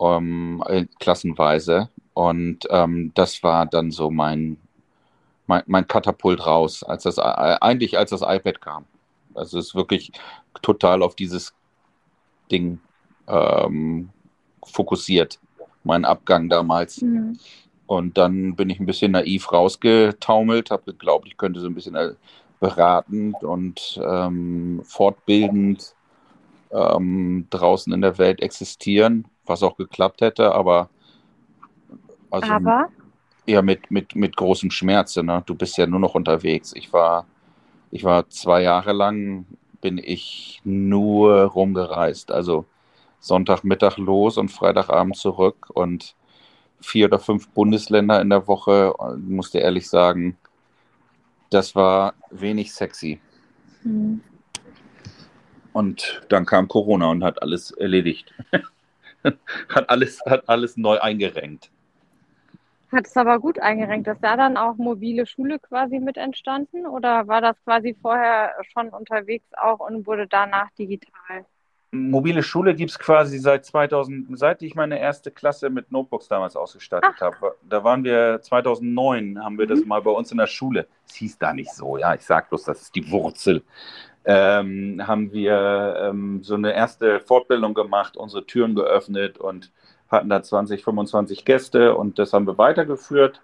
[0.00, 1.90] ähm, äh, klassenweise.
[2.14, 4.58] Und ähm, das war dann so mein,
[5.46, 8.86] mein, mein Katapult raus, als das, äh, eigentlich als das iPad kam.
[9.40, 10.12] Also es ist wirklich
[10.62, 11.54] total auf dieses
[12.52, 12.78] Ding
[13.26, 14.10] ähm,
[14.64, 15.40] fokussiert,
[15.82, 17.00] mein Abgang damals.
[17.00, 17.38] Mhm.
[17.86, 21.96] Und dann bin ich ein bisschen naiv rausgetaumelt, habe geglaubt, ich könnte so ein bisschen
[21.96, 22.14] äh,
[22.60, 25.94] beratend und ähm, fortbildend
[26.70, 30.90] ähm, draußen in der Welt existieren, was auch geklappt hätte, aber,
[32.30, 32.88] also aber?
[33.46, 35.16] eher mit, mit, mit großem Schmerz.
[35.16, 35.42] Ne?
[35.46, 36.72] Du bist ja nur noch unterwegs.
[36.76, 37.26] Ich war,
[37.90, 39.46] ich war zwei Jahre lang,
[39.80, 42.30] bin ich nur rumgereist.
[42.30, 42.66] Also
[43.18, 46.14] Sonntagmittag los und Freitagabend zurück und
[46.80, 48.94] vier oder fünf Bundesländer in der Woche.
[49.16, 50.38] Ich musste ehrlich sagen,
[51.50, 53.20] das war wenig sexy.
[53.82, 54.22] Mhm.
[55.72, 58.32] Und dann kam Corona und hat alles erledigt.
[59.68, 61.70] hat, alles, hat alles neu eingerenkt.
[62.92, 64.08] Hat es aber gut eingerenkt.
[64.08, 68.88] Ist da dann auch mobile Schule quasi mit entstanden oder war das quasi vorher schon
[68.88, 71.46] unterwegs auch und wurde danach digital?
[71.92, 76.54] Mobile Schule gibt es quasi seit 2000, seit ich meine erste Klasse mit Notebooks damals
[76.54, 77.56] ausgestattet habe.
[77.68, 79.70] Da waren wir 2009, haben wir mhm.
[79.70, 80.86] das mal bei uns in der Schule.
[81.08, 83.64] Es hieß da nicht so, ja, ich sage bloß, das ist die Wurzel
[84.24, 89.72] ähm, haben wir ähm, so eine erste Fortbildung gemacht, unsere Türen geöffnet und
[90.10, 93.40] hatten da 20, 25 Gäste und das haben wir weitergeführt.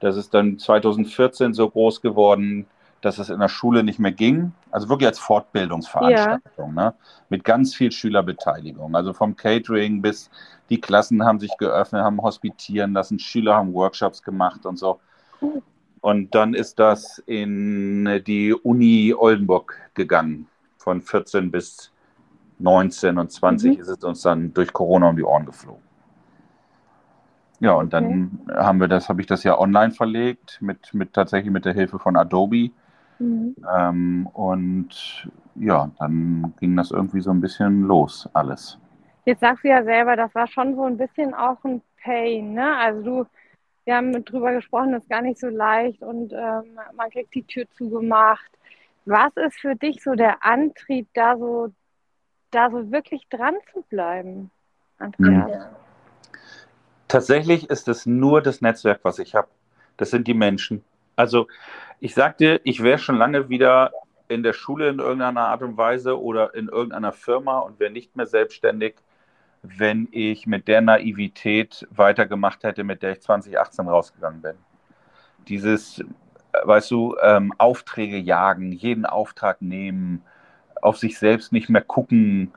[0.00, 2.66] Das ist dann 2014 so groß geworden,
[3.00, 4.52] dass es in der Schule nicht mehr ging.
[4.70, 6.84] Also wirklich als Fortbildungsveranstaltung, ja.
[6.84, 6.94] ne?
[7.28, 8.94] mit ganz viel Schülerbeteiligung.
[8.94, 10.30] Also vom Catering bis
[10.70, 15.00] die Klassen haben sich geöffnet, haben hospitieren lassen, Schüler haben Workshops gemacht und so.
[16.00, 20.48] Und dann ist das in die Uni Oldenburg gegangen.
[20.78, 21.92] Von 14 bis
[22.58, 23.80] 19 und 20 mhm.
[23.80, 25.82] ist es uns dann durch Corona um die Ohren geflogen.
[27.62, 28.58] Ja, und dann okay.
[28.58, 32.00] haben wir das, habe ich das ja online verlegt, mit, mit tatsächlich mit der Hilfe
[32.00, 32.70] von Adobe.
[33.20, 33.54] Mhm.
[33.72, 38.78] Ähm, und ja, dann ging das irgendwie so ein bisschen los, alles.
[39.26, 42.76] Jetzt sagst du ja selber, das war schon so ein bisschen auch ein Pain, ne?
[42.78, 43.26] Also du
[43.84, 47.42] wir haben drüber gesprochen, das ist gar nicht so leicht und ähm, man kriegt die
[47.42, 48.50] Tür zugemacht.
[49.04, 51.72] Was ist für dich so der Antrieb, da so,
[52.52, 54.50] da so wirklich dran zu bleiben,
[54.98, 55.48] Andreas?
[55.48, 55.76] Mhm.
[57.12, 59.48] Tatsächlich ist es nur das Netzwerk, was ich habe.
[59.96, 60.82] Das sind die Menschen.
[61.14, 61.46] Also
[62.00, 63.92] ich sagte, ich wäre schon lange wieder
[64.28, 68.16] in der Schule in irgendeiner Art und Weise oder in irgendeiner Firma und wäre nicht
[68.16, 68.94] mehr selbstständig
[69.62, 74.56] wenn ich mit der Naivität weitergemacht hätte, mit der ich 2018 rausgegangen bin.
[75.48, 76.04] Dieses,
[76.64, 80.22] weißt du, ähm, Aufträge jagen, jeden Auftrag nehmen,
[80.80, 82.52] auf sich selbst nicht mehr gucken,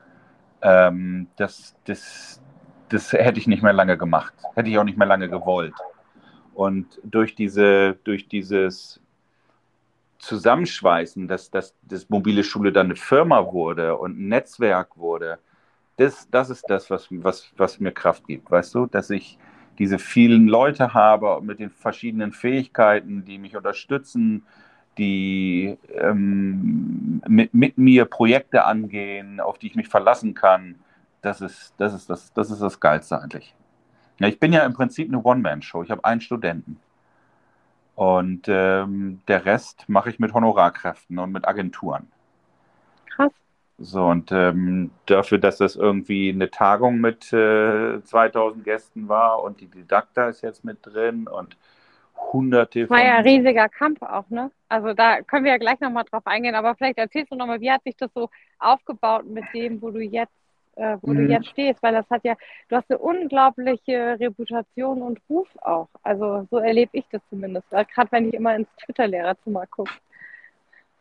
[0.62, 2.42] ähm, das, das,
[2.88, 4.34] das hätte ich nicht mehr lange gemacht.
[4.54, 5.74] Hätte ich auch nicht mehr lange gewollt.
[6.54, 9.00] Und durch, diese, durch dieses
[10.18, 15.38] Zusammenschweißen, dass, dass das mobile Schule dann eine Firma wurde und ein Netzwerk wurde,
[15.96, 19.38] das, das ist das, was, was, was mir Kraft gibt, weißt du, dass ich
[19.78, 24.44] diese vielen Leute habe mit den verschiedenen Fähigkeiten, die mich unterstützen,
[24.98, 30.76] die ähm, mit, mit mir Projekte angehen, auf die ich mich verlassen kann.
[31.26, 33.52] Das ist das, ist das, das, ist das Geilste eigentlich.
[34.20, 35.82] Ja, ich bin ja im Prinzip eine One-Man-Show.
[35.82, 36.78] Ich habe einen Studenten.
[37.96, 42.06] Und ähm, der Rest mache ich mit Honorarkräften und mit Agenturen.
[43.08, 43.32] Krass.
[43.78, 49.60] So, und ähm, dafür, dass das irgendwie eine Tagung mit äh, 2000 Gästen war und
[49.60, 51.56] die Didakta ist jetzt mit drin und
[52.32, 52.96] hunderte von.
[52.96, 54.52] War ja ein riesiger Kampf auch, ne?
[54.68, 57.72] Also da können wir ja gleich nochmal drauf eingehen, aber vielleicht erzählst du nochmal, wie
[57.72, 60.32] hat sich das so aufgebaut mit dem, wo du jetzt,
[60.76, 61.26] äh, wo mhm.
[61.26, 62.34] du jetzt stehst, weil das hat ja,
[62.68, 65.88] du hast eine unglaubliche Reputation und Ruf auch.
[66.02, 69.92] Also so erlebe ich das zumindest, gerade wenn ich immer ins Twitter-Lehrerzimmer gucke.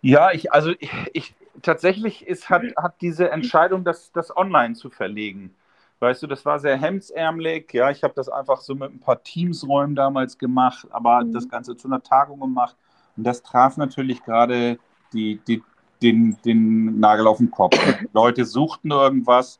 [0.01, 4.89] Ja, ich, also ich, ich tatsächlich ist, hat, hat diese Entscheidung, das, das online zu
[4.89, 5.55] verlegen.
[5.99, 7.73] Weißt du, das war sehr hemdsärmelig.
[7.73, 11.31] Ja, ich habe das einfach so mit ein paar Teamsräumen damals gemacht, aber mhm.
[11.31, 12.75] das Ganze zu einer Tagung gemacht.
[13.17, 14.77] Und das traf natürlich gerade
[15.13, 15.63] die, die,
[16.05, 17.77] den, den Nagel auf den Kopf.
[18.13, 19.59] Leute suchten irgendwas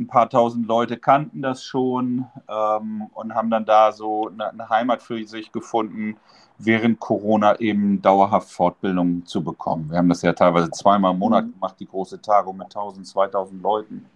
[0.00, 4.68] ein paar tausend Leute kannten das schon ähm, und haben dann da so eine, eine,
[4.68, 6.16] Heimat für sich gefunden,
[6.58, 9.90] während Corona eben dauerhaft Fortbildung zu bekommen.
[9.90, 11.52] Wir haben das ja teilweise zweimal im Monat mhm.
[11.52, 14.06] gemacht, die große Tagung mit 1000, 2000 Leuten.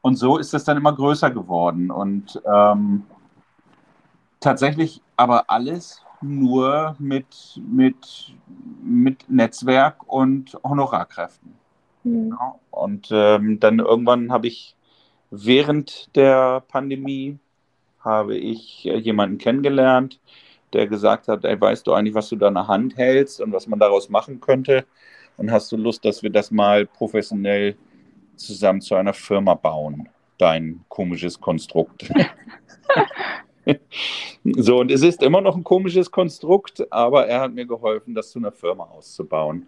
[0.00, 3.04] Und so ist es dann immer größer geworden und ähm,
[4.40, 8.34] tatsächlich aber alles nur mit, mit,
[8.82, 11.54] mit Netzwerk und Honorarkräften.
[12.04, 12.30] Mhm.
[12.30, 14.74] Ja, und ähm, dann irgendwann habe ich
[15.30, 17.38] während der Pandemie
[18.00, 20.20] habe ich äh, jemanden kennengelernt,
[20.72, 23.52] der gesagt hat, ey, weißt du eigentlich, was du da in der Hand hältst und
[23.52, 24.86] was man daraus machen könnte?
[25.36, 27.76] Und hast du Lust, dass wir das mal professionell
[28.36, 30.08] zusammen zu einer Firma bauen?
[30.36, 32.10] Dein komisches Konstrukt.
[34.56, 38.30] so, und es ist immer noch ein komisches Konstrukt, aber er hat mir geholfen, das
[38.30, 39.66] zu einer Firma auszubauen.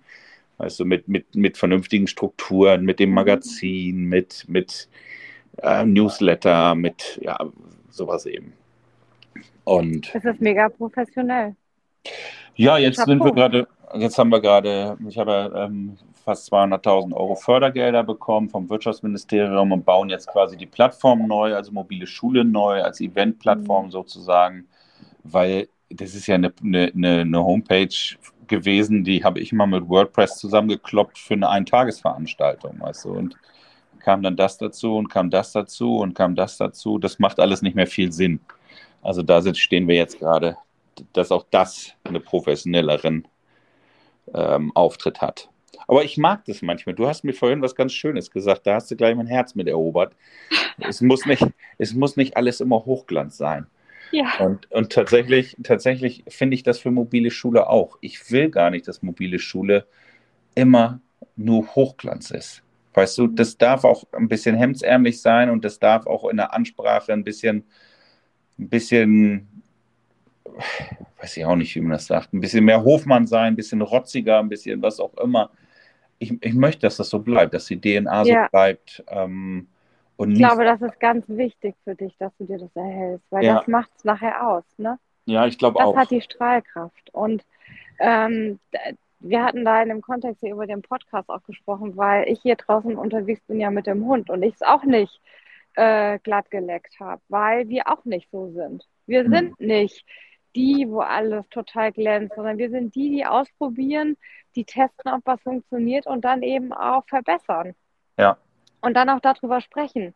[0.59, 4.89] Weißt du, mit, mit, mit vernünftigen Strukturen, mit dem Magazin, mit, mit
[5.63, 7.39] äh, Newsletter, mit ja,
[7.89, 8.53] sowas eben.
[9.65, 11.55] Und das ist mega professionell.
[12.57, 17.35] Ja, jetzt sind wir gerade, jetzt haben wir gerade, ich habe ähm, fast 200.000 Euro
[17.35, 22.83] Fördergelder bekommen vom Wirtschaftsministerium und bauen jetzt quasi die Plattform neu, also mobile Schule neu,
[22.83, 23.91] als Eventplattform mhm.
[23.91, 24.67] sozusagen,
[25.23, 27.89] weil das ist ja eine, eine, eine Homepage
[28.47, 33.37] gewesen, die habe ich mal mit WordPress zusammengekloppt für eine Eintagesveranstaltung, weißt du, und
[34.01, 36.99] kam dann das dazu und kam das dazu und kam das dazu.
[36.99, 38.41] Das macht alles nicht mehr viel Sinn.
[39.03, 40.57] Also da stehen wir jetzt gerade,
[41.13, 43.27] dass auch das eine professionelleren
[44.35, 45.49] ähm, Auftritt hat.
[45.87, 46.95] Aber ich mag das manchmal.
[46.95, 48.67] Du hast mir vorhin was ganz Schönes gesagt.
[48.67, 50.15] Da hast du gleich mein Herz mit erobert.
[50.79, 51.45] es, muss nicht,
[51.79, 53.67] es muss nicht alles immer Hochglanz sein.
[54.13, 54.39] Ja.
[54.39, 57.99] Und, und tatsächlich, tatsächlich finde ich das für mobile Schule auch.
[58.01, 59.87] Ich will gar nicht, dass mobile Schule
[60.55, 61.01] immer
[61.37, 62.63] nur Hochglanz ist.
[62.95, 66.53] Weißt du, das darf auch ein bisschen hemdsärmlich sein und das darf auch in der
[66.53, 67.65] Ansprache ein bisschen,
[68.59, 69.63] ein bisschen,
[71.21, 73.81] weiß ich auch nicht, wie man das sagt, ein bisschen mehr Hofmann sein, ein bisschen
[73.81, 75.51] rotziger, ein bisschen was auch immer.
[76.19, 78.49] Ich, ich möchte, dass das so bleibt, dass die DNA so ja.
[78.49, 79.05] bleibt.
[79.09, 79.69] Ähm,
[80.29, 83.59] ich glaube, das ist ganz wichtig für dich, dass du dir das erhältst, weil ja.
[83.59, 84.99] das macht es nachher aus, ne?
[85.27, 85.95] Ja, ich glaube auch.
[85.95, 87.13] Das hat die Strahlkraft.
[87.13, 87.45] Und
[87.99, 88.59] ähm,
[89.21, 92.57] wir hatten da in dem Kontext hier über den Podcast auch gesprochen, weil ich hier
[92.57, 95.21] draußen unterwegs bin ja mit dem Hund und ich es auch nicht
[95.75, 98.87] äh, glatt geleckt habe, weil wir auch nicht so sind.
[99.07, 99.35] Wir mhm.
[99.35, 100.05] sind nicht
[100.57, 104.17] die, wo alles total glänzt, sondern wir sind die, die ausprobieren,
[104.57, 107.75] die testen, ob was funktioniert und dann eben auch verbessern.
[108.19, 108.37] Ja.
[108.81, 110.15] Und dann auch darüber sprechen.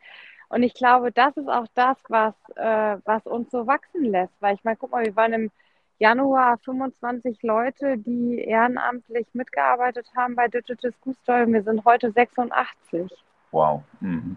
[0.48, 4.34] Und ich glaube, das ist auch das, was, äh, was uns so wachsen lässt.
[4.40, 5.50] Weil ich meine, guck mal, wir waren im
[5.98, 11.52] Januar 25 Leute, die ehrenamtlich mitgearbeitet haben bei Digital School Story.
[11.52, 13.10] Wir sind heute 86.
[13.52, 14.36] Wow, mhm.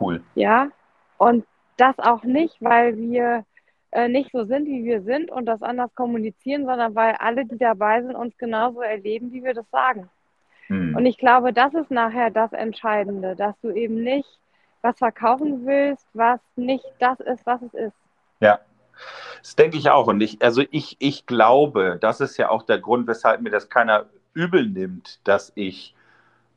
[0.00, 0.22] cool.
[0.34, 0.68] Ja,
[1.18, 3.44] und das auch nicht, weil wir
[3.92, 7.58] äh, nicht so sind, wie wir sind und das anders kommunizieren, sondern weil alle, die
[7.58, 10.08] dabei sind, uns genauso erleben, wie wir das sagen.
[10.68, 10.96] Mhm.
[10.96, 14.38] Und ich glaube, das ist nachher das Entscheidende, dass du eben nicht
[14.82, 17.96] was verkaufen willst, was nicht das ist, was es ist.
[18.40, 18.58] Ja,
[19.40, 20.08] das denke ich auch.
[20.08, 23.68] Und ich, also ich, ich glaube, das ist ja auch der Grund, weshalb mir das
[23.68, 25.94] keiner übel nimmt, dass ich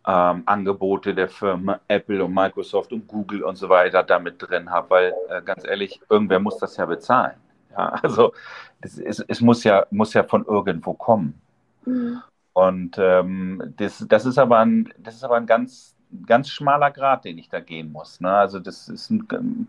[0.08, 4.90] ähm, Angebote der Firmen Apple und Microsoft und Google und so weiter damit drin habe,
[4.90, 7.36] weil äh, ganz ehrlich, irgendwer muss das ja bezahlen.
[7.72, 8.34] Ja, also
[8.82, 11.40] es, es, es muss, ja, muss ja von irgendwo kommen.
[11.86, 12.22] Mhm.
[12.56, 15.94] Und ähm, das, das, ist aber ein, das ist aber ein ganz,
[16.26, 18.22] ganz schmaler Grad, den ich da gehen muss.
[18.22, 18.32] Ne?
[18.32, 19.68] Also das ist ein,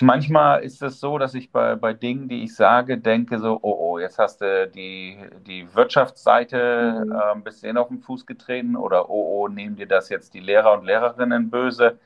[0.00, 3.76] Manchmal ist es so, dass ich bei, bei Dingen, die ich sage, denke so, oh,
[3.78, 7.12] oh, jetzt hast du die, die Wirtschaftsseite mhm.
[7.12, 10.40] äh, ein bisschen auf den Fuß getreten oder oh, oh, nehmen dir das jetzt die
[10.40, 11.98] Lehrer und Lehrerinnen böse.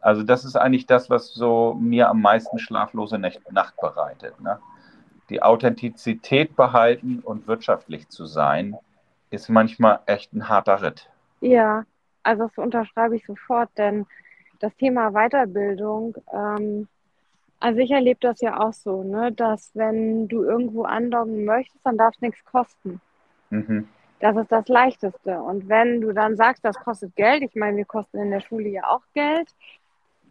[0.00, 4.40] Also das ist eigentlich das, was so mir am meisten schlaflose Nacht bereitet.
[4.40, 4.60] Ne?
[5.28, 8.76] Die Authentizität behalten und wirtschaftlich zu sein,
[9.30, 11.08] ist manchmal echt ein harter Ritt.
[11.40, 11.84] Ja,
[12.22, 14.06] also das unterschreibe ich sofort, denn
[14.60, 16.88] das Thema Weiterbildung ähm,
[17.58, 21.96] also ich erlebe das ja auch so, ne, dass wenn du irgendwo andocken möchtest, dann
[21.96, 23.00] darf es nichts kosten.
[23.50, 23.88] Mhm.
[24.20, 25.40] Das ist das Leichteste.
[25.40, 28.68] Und wenn du dann sagst, das kostet Geld, ich meine, wir kosten in der Schule
[28.68, 29.48] ja auch Geld,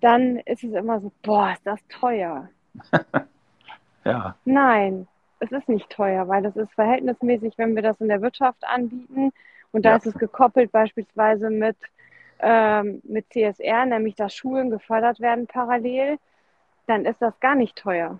[0.01, 2.49] dann ist es immer so, boah, ist das teuer.
[4.05, 4.35] ja.
[4.45, 5.07] Nein,
[5.39, 9.31] es ist nicht teuer, weil das ist verhältnismäßig, wenn wir das in der Wirtschaft anbieten.
[9.71, 9.95] Und da ja.
[9.97, 11.77] ist es gekoppelt beispielsweise mit,
[12.39, 16.17] ähm, mit CSR, nämlich dass Schulen gefördert werden parallel
[16.87, 18.19] dann ist das gar nicht teuer.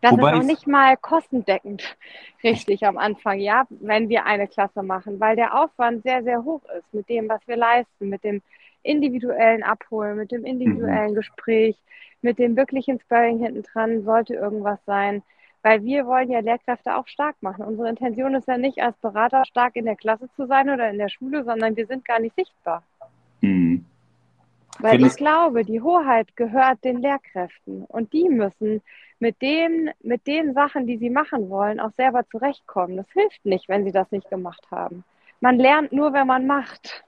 [0.00, 1.96] Das Wobei ist auch nicht mal kostendeckend,
[2.42, 6.62] richtig am Anfang, ja, wenn wir eine Klasse machen, weil der Aufwand sehr, sehr hoch
[6.76, 8.42] ist mit dem, was wir leisten, mit dem
[8.82, 11.16] individuellen Abholen, mit dem individuellen mhm.
[11.16, 11.76] Gespräch,
[12.20, 15.22] mit dem wirklichen Sparring hinten dran, sollte irgendwas sein.
[15.62, 17.64] Weil wir wollen ja Lehrkräfte auch stark machen.
[17.64, 20.98] Unsere Intention ist ja nicht, als Berater stark in der Klasse zu sein oder in
[20.98, 22.82] der Schule, sondern wir sind gar nicht sichtbar.
[23.40, 23.84] Mhm.
[24.78, 28.82] Weil Findest ich glaube, die Hoheit gehört den Lehrkräften und die müssen
[29.20, 32.96] mit, dem, mit den Sachen, die sie machen wollen, auch selber zurechtkommen.
[32.96, 35.04] Das hilft nicht, wenn sie das nicht gemacht haben.
[35.40, 37.04] Man lernt nur, wenn man macht.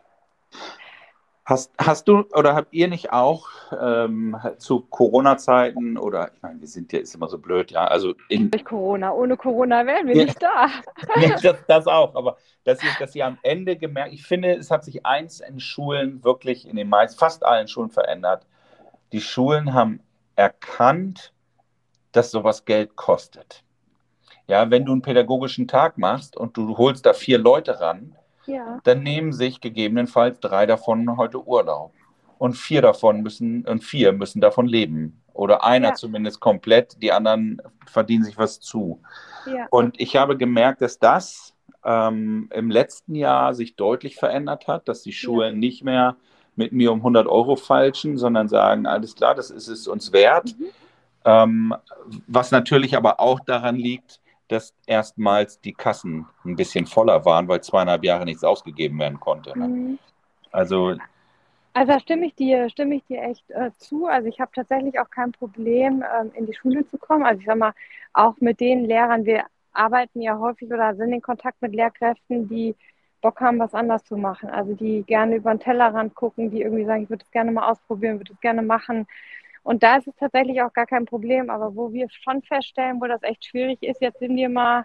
[1.47, 6.68] Hast, hast du oder habt ihr nicht auch ähm, zu Corona-Zeiten oder ich meine, wir
[6.68, 7.86] sind ja ist immer so blöd, ja.
[7.86, 10.24] Also in, Durch Corona, ohne Corona wären wir ja.
[10.24, 10.68] nicht da.
[11.16, 14.70] nee, das, das, auch, aber dass ihr, dass ihr am Ende gemerkt, ich finde, es
[14.70, 18.47] hat sich eins in Schulen wirklich in den meisten, fast allen Schulen verändert.
[19.12, 20.01] Die Schulen haben
[20.36, 21.34] erkannt,
[22.12, 23.62] dass sowas Geld kostet.
[24.47, 28.16] Ja, wenn du einen pädagogischen Tag machst und du holst da vier Leute ran,
[28.47, 28.80] Ja.
[28.84, 31.92] dann nehmen sich gegebenenfalls drei davon heute Urlaub.
[32.38, 35.22] Und vier davon müssen, und vier müssen davon leben.
[35.32, 35.95] Oder einer Ja.
[35.95, 39.01] zumindest komplett, die anderen verdienen sich was zu.
[39.47, 39.66] Ja.
[39.70, 45.03] Und ich habe gemerkt, dass das ähm, im letzten Jahr sich deutlich verändert hat, dass
[45.03, 46.16] die Schulen nicht mehr
[46.57, 50.55] mit mir um 100 Euro falschen, sondern sagen, alles klar, das ist es uns wert.
[50.59, 50.66] Mhm.
[51.24, 51.74] Ähm,
[52.26, 57.62] was natürlich aber auch daran liegt, dass erstmals die Kassen ein bisschen voller waren, weil
[57.62, 59.59] zweieinhalb Jahre nichts ausgegeben werden konnte.
[59.59, 59.68] Ne?
[59.68, 59.99] Mhm.
[60.53, 60.95] Also,
[61.72, 64.07] Also da stimme ich dir, stimme ich dir echt äh, zu.
[64.07, 67.24] Also ich habe tatsächlich auch kein Problem, ähm, in die Schule zu kommen.
[67.24, 67.74] Also ich sag mal,
[68.12, 72.76] auch mit den Lehrern, wir arbeiten ja häufig oder sind in Kontakt mit Lehrkräften, die
[73.20, 74.51] Bock haben, was anders zu machen.
[74.51, 77.68] Also die gerne über den Tellerrand gucken, die irgendwie sagen, ich würde es gerne mal
[77.70, 79.07] ausprobieren, würde es gerne machen.
[79.65, 81.51] Und da ist es tatsächlich auch gar kein Problem.
[81.51, 84.85] Aber wo wir schon feststellen, wo das echt schwierig ist, jetzt sind wir mal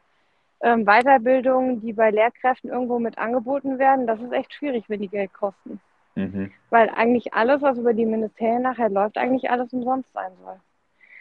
[0.62, 4.08] ähm, Weiterbildungen, die bei Lehrkräften irgendwo mit angeboten werden.
[4.08, 5.80] Das ist echt schwierig, wenn die Geld kosten.
[6.16, 6.52] mhm.
[6.72, 10.60] Weil eigentlich alles, was über die Ministerien nachher läuft, eigentlich alles umsonst sein soll.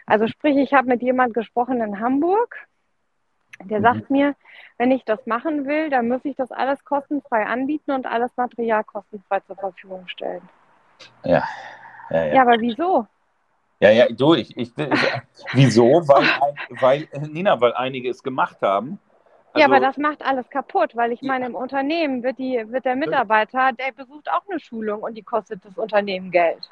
[0.06, 2.66] Also sprich, ich habe mit jemand gesprochen in Hamburg,
[3.64, 3.82] der Mhm.
[3.84, 4.34] sagt mir,
[4.78, 8.84] wenn ich das machen will, dann muss ich das alles kostenfrei anbieten und alles Material
[8.84, 10.42] kostenfrei zur Verfügung stellen.
[11.24, 11.42] ja,
[12.10, 12.34] ja, ja.
[12.34, 13.06] Ja, aber wieso?
[13.80, 14.72] Ja, ja, du, ich, ich,
[15.52, 15.84] wieso?
[15.84, 16.26] Weil,
[16.80, 18.98] weil, Nina, weil einige es gemacht haben.
[19.54, 22.84] ja, Also- aber das macht alles kaputt, weil ich meine, im Unternehmen wird, die, wird
[22.84, 26.68] der Mitarbeiter, der besucht auch eine Schulung und die kostet das Unternehmen Geld.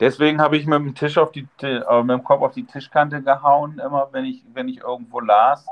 [0.00, 3.22] Deswegen habe ich mit dem Tisch auf die, äh, mit dem Kopf auf die Tischkante
[3.22, 5.66] gehauen, immer wenn ich, wenn ich irgendwo las,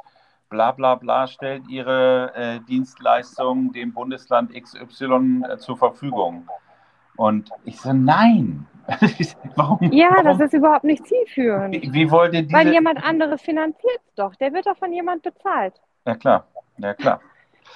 [0.49, 6.49] bla bla bla, stellt ihre äh, Dienstleistung dem Bundesland XY äh, zur Verfügung.
[7.17, 8.67] Und ich so, nein.
[9.57, 9.93] warum?
[9.93, 11.75] Ja, warum, das ist überhaupt nicht zielführend.
[11.75, 12.55] wie, wie wollt ihr diese...
[12.55, 14.35] Weil jemand anderes finanziert es doch.
[14.37, 15.75] Der wird doch von jemand bezahlt.
[16.07, 16.47] Ja klar,
[16.79, 17.21] ja klar.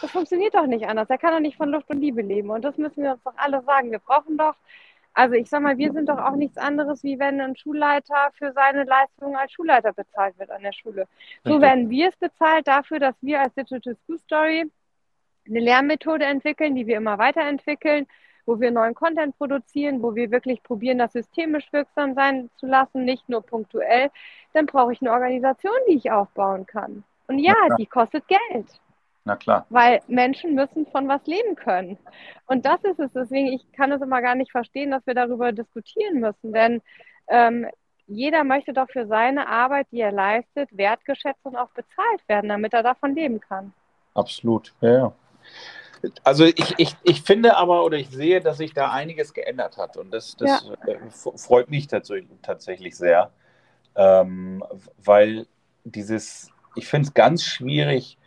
[0.01, 1.09] Das funktioniert doch nicht anders.
[1.09, 2.51] Er kann doch nicht von Luft und Liebe leben.
[2.51, 3.91] Und das müssen wir uns doch alle sagen.
[3.91, 4.55] Wir brauchen doch,
[5.15, 8.53] also ich sag mal, wir sind doch auch nichts anderes, wie wenn ein Schulleiter für
[8.53, 11.07] seine Leistungen als Schulleiter bezahlt wird an der Schule.
[11.45, 11.63] So Richtig.
[11.63, 14.71] werden wir es bezahlt dafür, dass wir als Digital School Story
[15.49, 18.07] eine Lernmethode entwickeln, die wir immer weiterentwickeln,
[18.47, 23.05] wo wir neuen Content produzieren, wo wir wirklich probieren, das systemisch wirksam sein zu lassen,
[23.05, 24.11] nicht nur punktuell.
[24.55, 27.05] Dann brauche ich eine Organisation, die ich aufbauen kann.
[27.27, 28.67] Und ja, die kostet Geld
[29.25, 29.67] Na klar.
[29.69, 31.99] weil Menschen müssen von was leben können.
[32.47, 33.13] Und das ist es.
[33.13, 36.53] Deswegen, ich kann es immer gar nicht verstehen, dass wir darüber diskutieren müssen.
[36.53, 36.81] Denn
[37.29, 37.67] ähm,
[38.07, 42.73] jeder möchte doch für seine Arbeit, die er leistet, wertgeschätzt und auch bezahlt werden, damit
[42.73, 43.73] er davon leben kann.
[44.15, 45.13] Absolut, ja, ja.
[46.25, 49.97] Also ich, ich, ich finde aber oder ich sehe, dass sich da einiges geändert hat
[49.97, 53.31] und das, das äh, f- freut mich tatsächlich, tatsächlich sehr,
[53.97, 54.63] ähm,
[55.05, 55.47] weil
[55.85, 58.19] dieses, ich finde es ganz schwierig,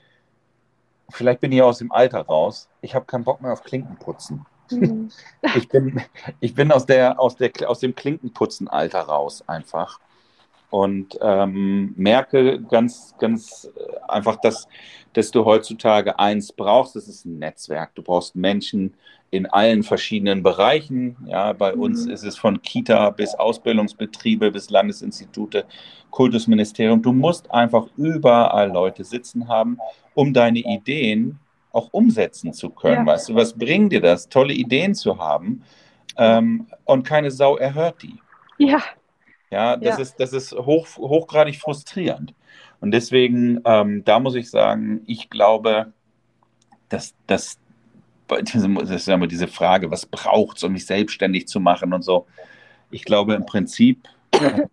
[1.10, 4.46] vielleicht bin ich aus dem Alter raus, ich habe keinen Bock mehr auf Klinkenputzen.
[4.72, 5.10] Mhm.
[5.56, 6.00] Ich bin,
[6.42, 10.00] ich bin aus, der, aus, der, aus dem Klinkenputzen-Alter raus einfach
[10.70, 14.68] und ähm, merke ganz, ganz äh, einfach, dass,
[15.14, 17.96] dass du heutzutage eins brauchst, das ist ein Netzwerk.
[17.96, 18.94] Du brauchst Menschen
[19.32, 21.18] in allen verschiedenen Bereichen.
[21.28, 21.82] Ja, bei Mhm.
[21.82, 25.66] uns ist es von Kita bis Ausbildungsbetriebe bis Landesinstitute,
[26.12, 27.02] Kultusministerium.
[27.02, 29.78] Du musst einfach überall Leute sitzen haben,
[30.14, 31.40] um deine Ideen
[31.72, 33.06] auch umsetzen zu können.
[33.08, 33.14] Ja.
[33.14, 35.64] Weißt du, was bringt dir das, tolle Ideen zu haben
[36.18, 38.24] ähm, und keine Sau erhört die?
[38.58, 38.82] Ja,
[39.52, 40.02] Ja, das Ja.
[40.04, 42.34] ist, das ist hoch, hochgradig frustrierend.
[42.82, 45.94] Und deswegen, ähm, da muss ich sagen, ich glaube,
[46.90, 47.60] dass das,
[48.28, 52.04] das ist ja immer diese Frage, was braucht es, um mich selbstständig zu machen und
[52.04, 52.28] so.
[52.92, 54.08] Ich glaube, im Prinzip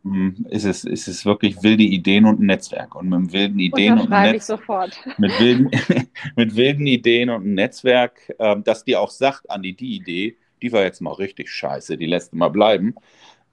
[0.04, 2.94] ähm, ist, es, ist es wirklich wilde Ideen und ein Netzwerk.
[2.94, 4.98] Und mit wilden Ideen und ein Netz, sofort.
[5.18, 5.70] mit wilden,
[6.36, 10.72] mit wilden Ideen und ein Netzwerk, ähm, das dir auch sagt, Andi, die Idee, die
[10.72, 12.94] war jetzt mal richtig scheiße, die lässt mal bleiben.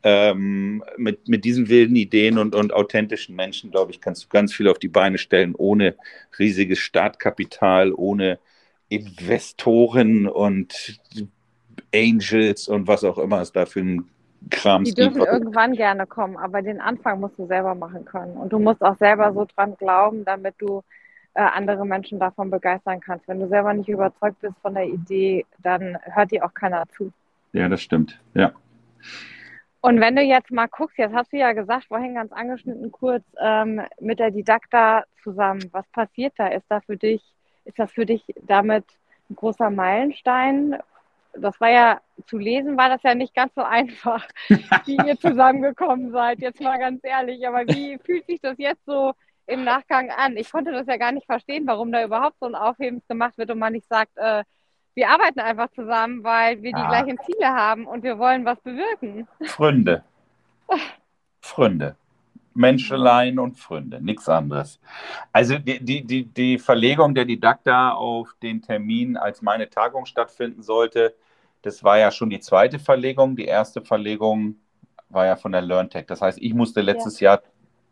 [0.05, 4.53] Ähm, mit, mit diesen wilden Ideen und, und authentischen Menschen, glaube ich, kannst du ganz
[4.53, 5.95] viel auf die Beine stellen, ohne
[6.37, 8.39] riesiges Startkapital, ohne
[8.89, 10.99] Investoren und
[11.95, 14.09] Angels und was auch immer es da für ein
[14.49, 18.35] Kram Die dürfen irgendwann gerne kommen, aber den Anfang musst du selber machen können.
[18.35, 20.83] Und du musst auch selber so dran glauben, damit du
[21.33, 23.27] äh, andere Menschen davon begeistern kannst.
[23.27, 27.11] Wenn du selber nicht überzeugt bist von der Idee, dann hört dir auch keiner zu.
[27.53, 28.19] Ja, das stimmt.
[28.33, 28.51] Ja.
[29.83, 33.25] Und wenn du jetzt mal guckst, jetzt hast du ja gesagt, vorhin ganz angeschnitten kurz,
[33.39, 36.47] ähm, mit der Didakta zusammen, was passiert da?
[36.47, 37.21] Ist da für dich,
[37.65, 38.85] ist das für dich damit
[39.29, 40.77] ein großer Meilenstein
[41.33, 44.27] das war ja zu lesen, war das ja nicht ganz so einfach,
[44.85, 46.39] wie ihr zusammengekommen seid.
[46.39, 47.45] Jetzt mal ganz ehrlich.
[47.47, 49.13] Aber wie fühlt sich das jetzt so
[49.47, 50.37] im Nachgang an?
[50.37, 53.51] Ich konnte das ja gar nicht verstehen, warum da überhaupt so ein Aufhebens gemacht wird
[53.51, 54.43] und man nicht sagt, äh,
[54.95, 56.87] wir arbeiten einfach zusammen, weil wir die Ah.
[56.89, 59.27] gleichen Ziele haben und wir wollen was bewirken.
[59.45, 60.03] Freunde.
[61.41, 61.95] Freunde.
[62.55, 64.79] Menscheleien und Freunde, nichts anderes.
[65.31, 70.61] Also die, die, die, die Verlegung der Didakta auf den Termin, als meine Tagung stattfinden
[70.61, 71.15] sollte,
[71.63, 73.35] das war ja schon die zweite Verlegung.
[73.35, 74.55] Die erste Verlegung
[75.09, 76.05] war ja von der LearnTech.
[76.05, 77.41] Das heißt, ich musste letztes Jahr,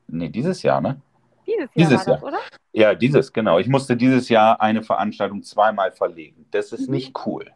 [0.07, 1.01] nee, dieses Jahr, ne?
[1.45, 2.23] Dieses Jahr Dieses war das, Jahr.
[2.23, 2.39] oder?
[2.73, 3.59] Ja, dieses, genau.
[3.59, 6.45] Ich musste dieses Jahr eine Veranstaltung zweimal verlegen.
[6.51, 6.95] Das ist Mhm.
[6.95, 7.51] nicht cool.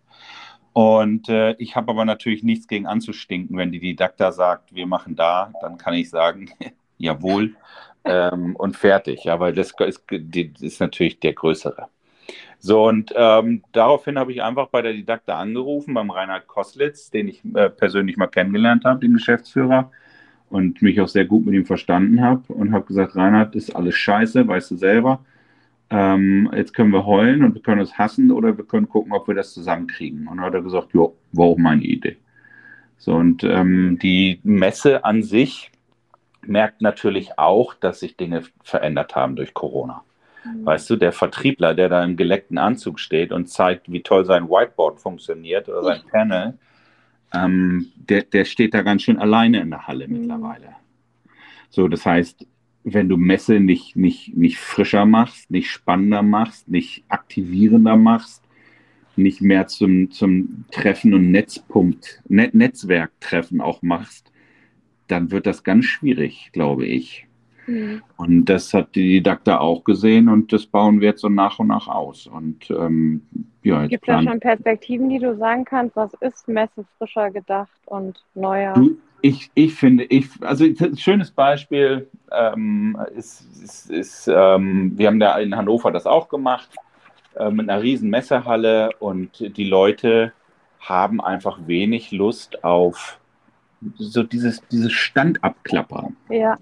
[0.73, 3.57] Und äh, ich habe aber natürlich nichts gegen anzustinken.
[3.57, 6.49] Wenn die Didakta sagt, wir machen da, dann kann ich sagen,
[6.97, 7.55] jawohl
[8.03, 9.23] ähm, und fertig.
[9.25, 11.87] Ja, weil das ist, das ist natürlich der Größere.
[12.59, 17.27] So, und ähm, daraufhin habe ich einfach bei der Didakta angerufen, beim Reinhard Koslitz, den
[17.27, 19.91] ich äh, persönlich mal kennengelernt habe, den Geschäftsführer,
[20.49, 23.95] und mich auch sehr gut mit ihm verstanden habe und habe gesagt, Reinhard, ist alles
[23.95, 25.25] scheiße, weißt du selber.
[25.89, 29.27] Ähm, jetzt können wir heulen und wir können uns hassen oder wir können gucken, ob
[29.27, 30.27] wir das zusammenkriegen.
[30.27, 32.17] Und dann hat er gesagt, ja, war auch meine Idee.
[32.97, 35.71] So, und ähm, die Messe an sich
[36.45, 40.03] merkt natürlich auch, dass sich Dinge verändert haben durch Corona.
[40.43, 40.65] Mhm.
[40.65, 44.49] Weißt du, der Vertriebler, der da im geleckten Anzug steht und zeigt, wie toll sein
[44.49, 46.57] Whiteboard funktioniert oder sein Panel,
[47.35, 50.19] ähm, der, der steht da ganz schön alleine in der Halle Mhm.
[50.19, 50.75] mittlerweile.
[51.69, 52.45] So, das heißt,
[52.83, 58.43] wenn du Messe nicht, nicht, nicht frischer machst, nicht spannender machst, nicht aktivierender machst,
[59.15, 64.31] nicht mehr zum, zum Treffen und Netzpunkt, Net Netzwerktreffen auch machst,
[65.07, 67.27] dann wird das ganz schwierig, glaube ich.
[67.67, 68.01] Mhm.
[68.17, 71.67] Und das hat die Didakta auch gesehen und das bauen wir jetzt so nach und
[71.67, 72.27] nach aus.
[72.27, 73.21] Und ähm,
[73.65, 77.31] ja, jetzt Gibt es da schon Perspektiven, die du sagen kannst, was ist Messe frischer
[77.31, 78.73] gedacht und neuer?
[78.73, 85.07] Du, ich, ich finde, ich, also ein schönes Beispiel ähm, ist, ist, ist ähm, wir
[85.07, 86.69] haben da in Hannover das auch gemacht,
[87.35, 90.31] äh, mit einer riesen Messehalle und die Leute
[90.79, 93.19] haben einfach wenig Lust auf
[93.97, 96.15] so dieses, dieses Standabklappern.
[96.29, 96.57] Ja.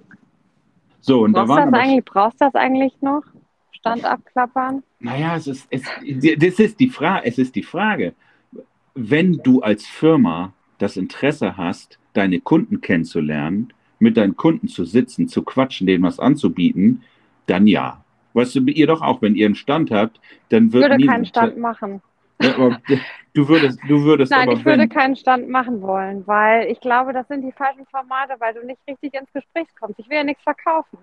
[1.02, 3.24] So, und da Brauchst du waren das eigentlich, brauchst du das eigentlich noch?
[3.84, 4.82] Stand abklappern?
[5.02, 5.84] Naja, es ist, es,
[6.38, 8.14] das ist die Frage, es ist die Frage.
[8.96, 15.28] Wenn du als Firma das Interesse hast, deine Kunden kennenzulernen, mit deinen Kunden zu sitzen,
[15.28, 17.04] zu quatschen, denen was anzubieten,
[17.48, 18.06] dann ja.
[18.34, 21.06] Weißt du, ihr doch auch, wenn ihr einen Stand habt, dann Ich wird würde nie-
[21.06, 22.02] keinen Stand machen.
[22.42, 22.78] Ja,
[23.34, 27.28] du würdest, du würdest Nein, ich würde keinen Stand machen wollen, weil ich glaube, das
[27.28, 30.00] sind die falschen Formate, weil du nicht richtig ins Gespräch kommst.
[30.00, 30.98] Ich will ja nichts verkaufen.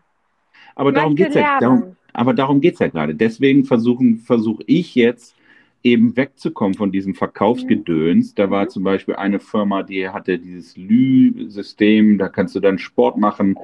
[0.75, 1.59] Aber darum möchte geht's ja.
[1.61, 3.15] Darum, aber darum geht es ja gerade.
[3.15, 5.35] Deswegen versuche ich jetzt
[5.83, 8.35] eben wegzukommen von diesem Verkaufsgedöns.
[8.35, 8.69] Da war Mhm.
[8.71, 13.57] zum Beispiel eine Firma, die hatte dieses Lü-System, da kannst du dann Sport machen,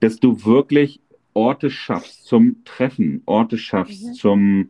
[0.00, 1.00] dass du wirklich
[1.32, 4.12] Orte schaffst zum Treffen, Orte schaffst Mhm.
[4.14, 4.68] zum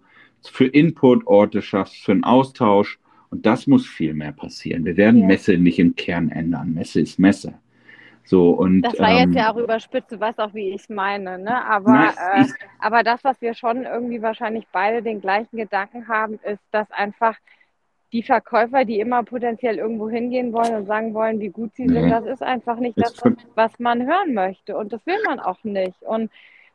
[0.51, 2.99] für Input, Orte schaffst für einen Austausch.
[3.31, 4.85] Und das muss viel mehr passieren.
[4.85, 5.27] Wir werden Ja.
[5.27, 6.75] Messe nicht im Kern ändern.
[6.75, 7.55] Messe ist Messe.
[8.25, 10.89] So, und, Das war ähm, jetzt ja auch überspitzt, du weißt auch, wie ich es
[10.89, 11.65] meine, ne?
[11.67, 12.45] Aber, Nein, äh,
[12.79, 17.37] aber das, was wir schon irgendwie wahrscheinlich beide den gleichen Gedanken haben, ist, dass einfach
[18.13, 22.05] die Verkäufer, die immer potenziell irgendwo hingehen wollen und sagen wollen, wie gut sie sind,
[22.05, 22.11] Nee.
[22.11, 24.77] das ist einfach nicht das, was, was man hören möchte.
[24.77, 26.01] Und das will man auch nicht.
[26.03, 26.31] Und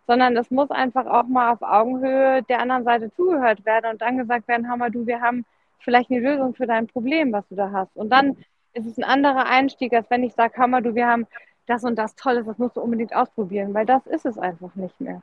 [0.05, 4.17] sondern es muss einfach auch mal auf Augenhöhe der anderen Seite zugehört werden und dann
[4.17, 5.45] gesagt werden, Hammer, du, wir haben
[5.79, 7.95] vielleicht eine Lösung für dein Problem, was du da hast.
[7.95, 8.35] Und dann
[8.73, 11.27] ist es ein anderer Einstieg, als wenn ich sage, Hammer, du, wir haben
[11.65, 14.99] das und das Tolles, das musst du unbedingt ausprobieren, weil das ist es einfach nicht
[14.99, 15.21] mehr.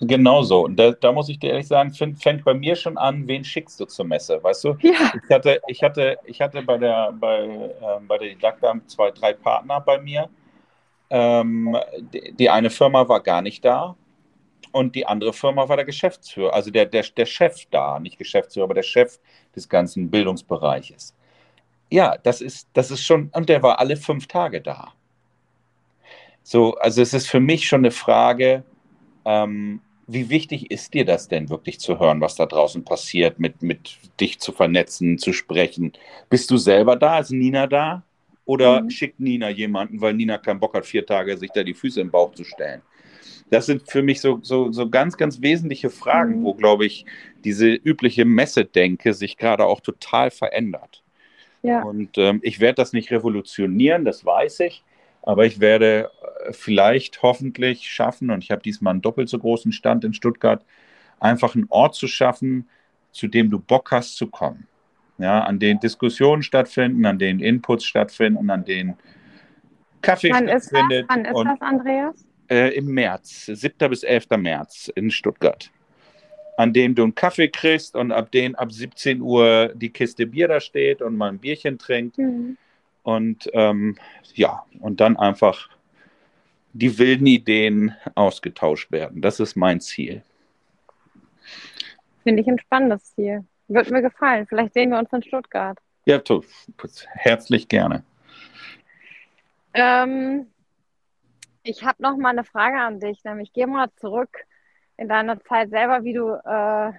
[0.00, 0.64] Genau so.
[0.64, 3.78] Und da, da muss ich dir ehrlich sagen, fängt, bei mir schon an, wen schickst
[3.78, 4.76] du zur Messe, weißt du?
[4.80, 9.10] Ja, Ich hatte, ich hatte, ich hatte bei der, bei, ähm, bei der Didakta zwei,
[9.10, 10.30] drei Partner bei mir.
[11.10, 13.94] Ähm, die, die eine Firma war gar nicht da
[14.72, 18.64] und die andere Firma war der Geschäftsführer, also der, der, der Chef da, nicht Geschäftsführer,
[18.64, 19.18] aber der Chef
[19.54, 21.14] des ganzen Bildungsbereiches.
[21.90, 24.92] Ja, das ist, das ist schon, und der war alle fünf Tage da.
[26.42, 28.64] So, also es ist für mich schon eine Frage,
[29.24, 33.62] ähm, wie wichtig ist dir das denn wirklich zu hören, was da draußen passiert, mit,
[33.62, 35.92] mit dich zu vernetzen, zu sprechen?
[36.30, 37.18] Bist du selber da?
[37.18, 38.02] Ist Nina da?
[38.46, 38.90] Oder Mhm.
[38.90, 42.10] schickt Nina jemanden, weil Nina keinen Bock hat, vier Tage sich da die Füße im
[42.10, 42.80] Bauch zu stellen?
[43.50, 46.44] Das sind für mich so, so, so ganz, ganz wesentliche Fragen, Mhm.
[46.44, 47.04] wo, glaube ich,
[47.44, 51.02] diese übliche Messedenke sich gerade auch total verändert.
[51.62, 51.82] Ja.
[51.82, 54.84] Und ähm, ich werde das nicht revolutionieren, das weiß ich.
[55.22, 56.10] Aber ich werde
[56.46, 60.64] äh, vielleicht hoffentlich schaffen, und ich habe diesmal einen doppelt so großen Stand in Stuttgart,
[61.20, 62.68] einfach einen Ort zu schaffen,
[63.12, 64.66] zu dem du Bock hast zu kommen.
[65.18, 68.96] ja, an denen Diskussionen stattfinden, an denen Inputs stattfinden, an denen
[70.00, 70.68] Kaffee Wann ist das?
[70.68, 71.06] stattfindet.
[71.08, 72.26] Wann ist und, das, Andreas?
[72.48, 73.90] Äh, Im März, 7.
[73.90, 74.26] bis 11.
[74.38, 75.70] März in Stuttgart.
[76.58, 80.48] An dem du einen Kaffee kriegst und ab denen ab 17 Uhr die Kiste Bier
[80.48, 82.18] da steht und mal ein Bierchen trinkt.
[82.18, 82.56] Mhm.
[83.04, 83.96] Und ähm,
[84.34, 85.68] ja, und dann einfach
[86.72, 89.22] die wilden Ideen ausgetauscht werden.
[89.22, 90.22] Das ist mein Ziel.
[92.24, 93.44] Finde ich ein spannendes Ziel.
[93.68, 94.44] Wird mir gefallen.
[94.48, 95.78] Vielleicht sehen wir uns in Stuttgart.
[96.06, 96.20] Ja,
[97.12, 98.02] herzlich gerne.
[99.74, 100.48] Ähm,
[101.62, 104.44] ich habe noch mal eine Frage an dich, nämlich geh mal zurück
[104.98, 106.92] in deine Zeit selber, wie du äh,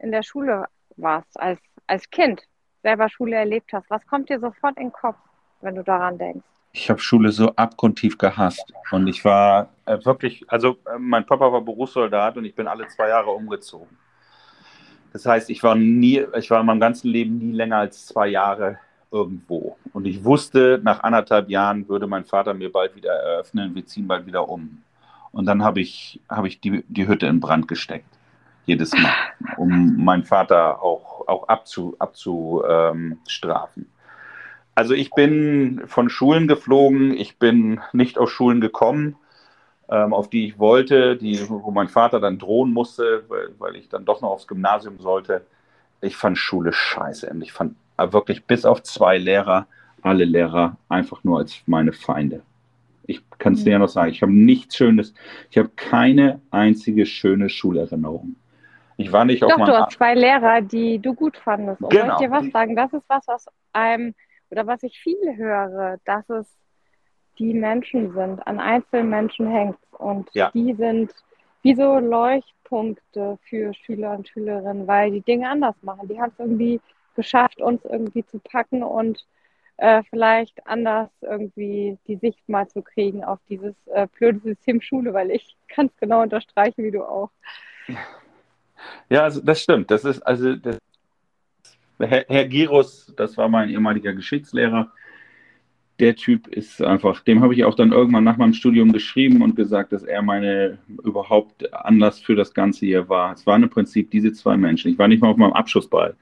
[0.00, 0.66] in der Schule
[0.96, 2.42] warst, als, als Kind,
[2.82, 3.88] selber Schule erlebt hast.
[3.88, 5.16] Was kommt dir sofort in den Kopf,
[5.60, 6.44] wenn du daran denkst?
[6.72, 8.72] Ich habe Schule so abgrundtief gehasst.
[8.90, 12.86] Und ich war äh, wirklich, also äh, mein Papa war Berufssoldat und ich bin alle
[12.88, 13.96] zwei Jahre umgezogen.
[15.12, 18.28] Das heißt, ich war nie, ich war in meinem ganzen Leben nie länger als zwei
[18.28, 18.78] Jahre
[19.10, 19.78] irgendwo.
[19.92, 24.06] Und ich wusste, nach anderthalb Jahren würde mein Vater mir bald wieder eröffnen, wir ziehen
[24.06, 24.82] bald wieder um.
[25.32, 28.08] Und dann habe ich, habe ich die, die Hütte in Brand gesteckt.
[28.66, 29.12] Jedes Mal,
[29.56, 33.86] um meinen Vater auch, auch abzu, abzustrafen.
[34.74, 39.16] Also ich bin von Schulen geflogen, ich bin nicht auf Schulen gekommen,
[39.88, 43.88] ähm, auf die ich wollte, die, wo mein Vater dann drohen musste, weil, weil ich
[43.88, 45.46] dann doch noch aufs Gymnasium sollte.
[46.00, 49.66] Ich fand Schule scheiße ich fand wirklich bis auf zwei Lehrer,
[50.02, 52.42] alle Lehrer einfach nur als meine Feinde.
[53.38, 55.14] Ich kann es dir ja noch sagen, ich habe nichts Schönes,
[55.48, 58.34] ich habe keine einzige schöne Schulerinnerung.
[58.96, 61.80] Ich war nicht auf Doch, du hast zwei Lehrer, die du gut fandest.
[61.80, 62.14] Und soll Genau.
[62.14, 62.74] ich dir was sagen?
[62.74, 64.12] Das ist was, was einem,
[64.50, 66.52] oder was ich viel höre, dass es
[67.38, 68.44] die Menschen sind.
[68.44, 70.50] An Einzelmenschen hängt Und Ja.
[70.52, 71.14] die sind
[71.62, 76.08] wie so Leuchtpunkte für Schüler und Schülerinnen, weil die Dinge anders machen.
[76.08, 76.80] Die haben es irgendwie
[77.14, 79.24] geschafft, uns irgendwie zu packen und
[79.78, 85.14] äh, vielleicht anders irgendwie die Sicht mal zu kriegen auf dieses äh, blöde System Schule,
[85.14, 87.30] weil ich kann es genau unterstreichen, wie du auch.
[89.10, 89.90] Ja, also das stimmt.
[89.90, 90.78] Das ist also das,
[91.98, 94.92] Herr, Herr Girus, das war mein ehemaliger Geschichtslehrer.
[95.98, 99.56] Der Typ ist einfach, dem habe ich auch dann irgendwann nach meinem Studium geschrieben und
[99.56, 103.32] gesagt, dass er meine überhaupt Anlass für das Ganze hier war.
[103.32, 104.92] Es waren im Prinzip diese zwei Menschen.
[104.92, 106.14] Ich war nicht mal auf meinem Abschlussball.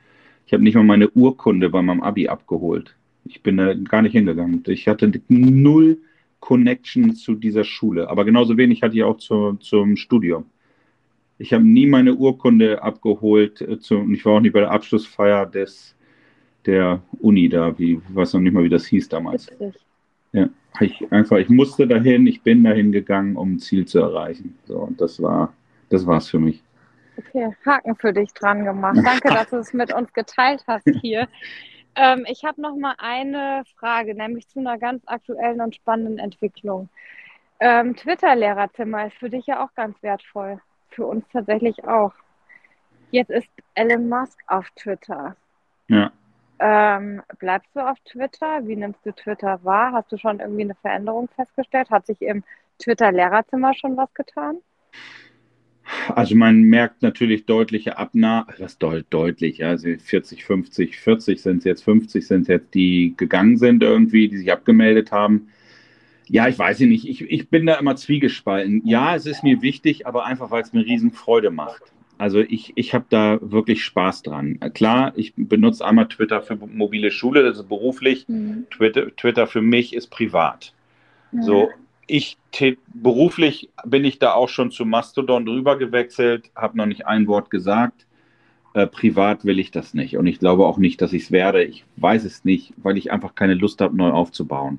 [0.47, 2.97] Ich habe nicht mal meine Urkunde bei meinem Abi abgeholt.
[3.29, 4.63] Ich bin da gar nicht hingegangen.
[4.67, 5.99] Ich hatte null
[6.41, 8.09] Connection zu dieser Schule.
[8.09, 10.47] Aber genauso wenig hatte ich auch zu, zum Studium.
[11.39, 14.71] Ich habe nie meine Urkunde abgeholt äh, zu, und ich war auch nicht bei der
[14.71, 15.95] Abschlussfeier des,
[16.65, 19.49] der Uni da, wie, ich weiß noch nicht mal, wie das hieß damals.
[19.51, 19.75] Witzig.
[20.33, 20.49] Ja,
[20.81, 24.57] ich einfach, ich musste dahin, ich bin dahin gegangen, um ein Ziel zu erreichen.
[24.67, 25.53] So, und das war,
[25.89, 26.63] das war's für mich.
[27.19, 28.99] Okay, Haken für dich dran gemacht.
[29.03, 31.29] Danke, dass du es mit uns geteilt hast hier.
[31.97, 36.91] Ähm, ich habe noch mal eine Frage, nämlich zu einer ganz aktuellen und spannenden Entwicklung.
[37.59, 40.61] Ähm, Twitter-Lehrerzimmer ist für dich ja auch ganz wertvoll.
[40.91, 42.13] Für uns tatsächlich auch.
[43.11, 45.37] Jetzt ist Elon Musk auf Twitter.
[45.89, 46.13] Ja.
[46.59, 48.67] Ähm, bleibst du auf Twitter?
[48.67, 49.93] Wie nimmst du Twitter wahr?
[49.93, 51.91] Hast du schon irgendwie eine Veränderung festgestellt?
[51.91, 52.45] Hat sich im
[52.79, 54.59] Twitter-Lehrerzimmer schon was getan?
[56.09, 61.59] Also man merkt natürlich deutliche Abnahme, was deut deutlich, ja, also 40, 50, 40 sind
[61.59, 65.49] es jetzt, 50 sind es jetzt, die gegangen sind irgendwie, die sich abgemeldet haben.
[66.29, 68.83] Ja, ich weiß nicht, ich, ich bin da immer zwiegespalten.
[68.85, 71.83] Ja, es ist mir wichtig, aber einfach, weil es mir riesen Freude macht.
[72.19, 74.59] Also ich, ich habe da wirklich Spaß dran.
[74.75, 78.27] Klar, ich benutze einmal Twitter für mobile Schule, das ist beruflich.
[78.27, 78.67] Mhm.
[78.71, 80.73] Twitter, Twitter für mich ist privat.
[81.41, 81.69] So,
[82.07, 82.39] ich
[82.95, 87.51] beruflich bin ich da auch schon zu Mastodon drüber gewechselt, habe noch nicht ein Wort
[87.51, 88.07] gesagt.
[88.75, 91.65] Äh, privat will ich das nicht und ich glaube auch nicht, dass ich es werde.
[91.65, 94.79] Ich weiß es nicht, weil ich einfach keine Lust habe, neu aufzubauen.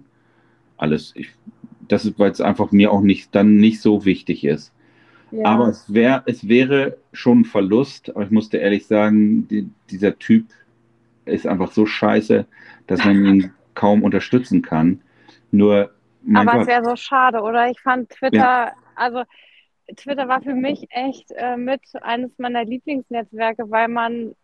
[0.78, 1.14] Alles.
[1.16, 1.30] Ich,
[1.88, 4.74] das ist, weil es einfach mir auch nicht dann nicht so wichtig ist.
[5.32, 5.46] Ja.
[5.46, 9.70] Aber es, wär, es wäre schon ein Verlust, aber ich muss dir ehrlich sagen, die,
[9.90, 10.46] dieser Typ
[11.26, 12.46] ist einfach so scheiße,
[12.88, 15.02] dass man ihn kaum unterstützen kann.
[15.52, 15.92] Nur,
[16.28, 17.70] mein Aber es Gott, wäre so schade, oder?
[17.70, 19.24] Ich fand Twitter, also
[19.96, 24.36] Twitter war für mich echt äh, mit eines meiner Lieblingsnetzwerke, weil man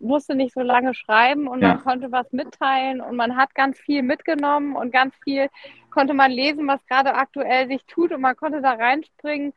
[0.00, 1.68] musste nicht so lange schreiben und Ja.
[1.68, 5.48] man konnte was mitteilen und man hat ganz viel mitgenommen und ganz viel
[5.90, 9.52] konnte man lesen, was gerade aktuell sich tut und man konnte da reinspringen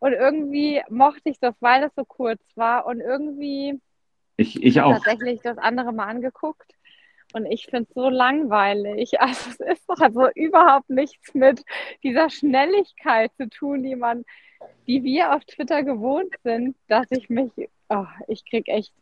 [0.00, 3.80] und irgendwie mochte ich das, weil es so kurz war und irgendwie
[4.36, 5.00] ich, ich auch.
[5.00, 6.72] tatsächlich das andere mal angeguckt
[7.36, 9.12] und ich finde es so langweilig.
[9.20, 11.62] Also es ist doch also überhaupt nichts mit
[12.02, 14.24] dieser Schnelligkeit zu tun, die man,
[14.86, 17.50] die wir auf Twitter gewohnt sind, dass ich mich,
[17.88, 18.92] oh, ich krieg echt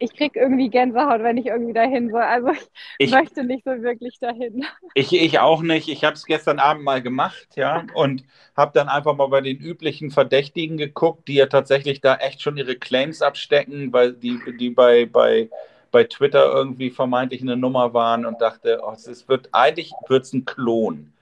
[0.00, 2.22] ich krieg irgendwie Gänsehaut, wenn ich irgendwie dahin soll.
[2.22, 2.68] Also ich,
[2.98, 4.66] ich möchte nicht so wirklich dahin.
[4.94, 5.88] Ich, ich auch nicht.
[5.88, 8.24] Ich habe es gestern Abend mal gemacht, ja, und
[8.56, 12.56] habe dann einfach mal bei den üblichen Verdächtigen geguckt, die ja tatsächlich da echt schon
[12.56, 15.48] ihre Claims abstecken, weil die, die bei, bei,
[15.94, 20.44] bei Twitter irgendwie vermeintlich eine Nummer waren und dachte, oh, es wird eigentlich wird's ein
[20.44, 21.12] Klon.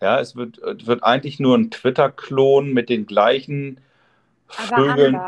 [0.00, 3.82] Ja, es wird, wird eigentlich nur ein Twitter-Klon mit den gleichen
[4.48, 5.20] Vögeln.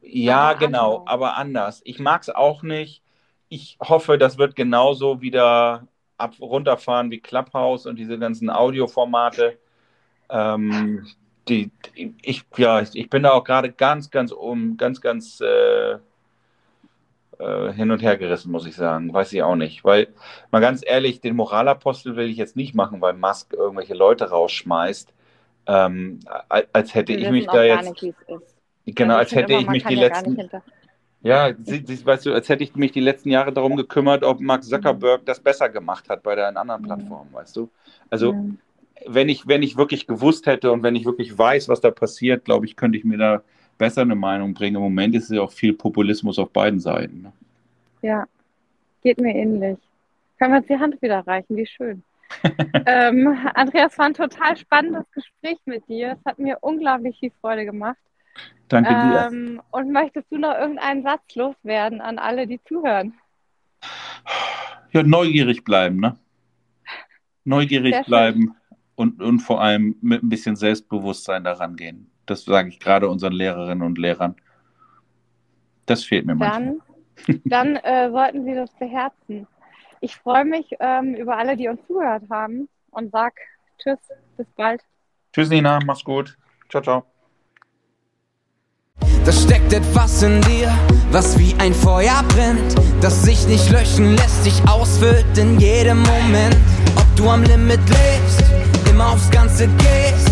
[0.00, 1.12] Ja, aber genau, anders.
[1.12, 1.80] aber anders.
[1.82, 3.02] Ich mag es auch nicht.
[3.48, 9.58] Ich hoffe, das wird genauso wieder ab runterfahren wie Clubhouse und diese ganzen Audioformate.
[10.30, 11.04] Ähm,
[11.48, 11.72] die,
[12.22, 15.98] ich, ja, ich bin da auch gerade ganz, ganz um, ganz, ganz äh,
[17.38, 19.12] äh, hin und her gerissen, muss ich sagen.
[19.12, 19.84] Weiß ich auch nicht.
[19.84, 20.08] Weil,
[20.50, 25.12] mal ganz ehrlich, den Moralapostel will ich jetzt nicht machen, weil Musk irgendwelche Leute rausschmeißt.
[25.68, 26.20] Ähm,
[26.72, 27.92] als hätte ich mich da jetzt.
[28.86, 30.38] Genau, als hätte ich mich die ja letzten.
[31.22, 34.40] Ja, sie, sie, weißt du, als hätte ich mich die letzten Jahre darum gekümmert, ob
[34.40, 37.68] Mark Zuckerberg das besser gemacht hat bei der anderen Plattform, weißt du?
[38.10, 38.44] Also, ja.
[39.06, 42.44] wenn, ich, wenn ich wirklich gewusst hätte und wenn ich wirklich weiß, was da passiert,
[42.44, 43.42] glaube ich, könnte ich mir da
[43.78, 44.76] besser eine Meinung bringen.
[44.76, 47.22] Im Moment ist es ja auch viel Populismus auf beiden Seiten.
[47.22, 47.32] Ne?
[48.02, 48.26] Ja,
[49.02, 49.78] geht mir ähnlich.
[50.38, 52.02] Können wir uns die Hand wieder reichen, wie schön.
[52.86, 56.18] ähm, Andreas, war ein total spannendes Gespräch mit dir.
[56.18, 57.96] Es hat mir unglaublich viel Freude gemacht.
[58.68, 59.28] Danke dir.
[59.30, 63.14] Ähm, und möchtest du noch irgendeinen Satz loswerden an alle, die zuhören?
[64.92, 66.16] Ja, neugierig bleiben, ne?
[67.44, 68.56] Neugierig bleiben
[68.96, 72.10] und, und vor allem mit ein bisschen Selbstbewusstsein daran gehen.
[72.26, 74.34] Das sage ich gerade unseren Lehrerinnen und Lehrern.
[75.86, 77.40] Das fehlt mir dann, manchmal.
[77.44, 79.46] Dann äh, sollten sie das beherzen.
[80.00, 83.32] Ich freue mich ähm, über alle, die uns zugehört haben und sag
[83.78, 83.98] Tschüss,
[84.36, 84.82] bis bald.
[85.32, 86.36] Tschüss, Nina, mach's gut.
[86.68, 87.04] Ciao, ciao.
[89.24, 90.72] Da steckt etwas in dir,
[91.10, 96.56] was wie ein Feuer brennt, das sich nicht löschen lässt, sich ausfüllt in jedem Moment.
[96.96, 98.44] Ob du am Limit lebst,
[98.88, 100.25] immer aufs Ganze gehst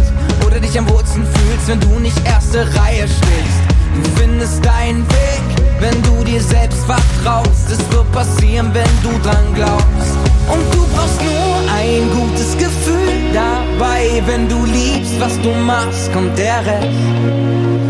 [0.74, 3.62] dich am wohlsten fühlst, wenn du nicht erste Reihe stehst.
[4.02, 5.44] Du findest deinen Weg,
[5.78, 7.70] wenn du dir selbst vertraust.
[7.70, 10.16] Es wird passieren, wenn du dran glaubst.
[10.48, 16.36] Und du brauchst nur ein gutes Gefühl dabei, wenn du liebst, was du machst, kommt
[16.38, 16.88] der Rest.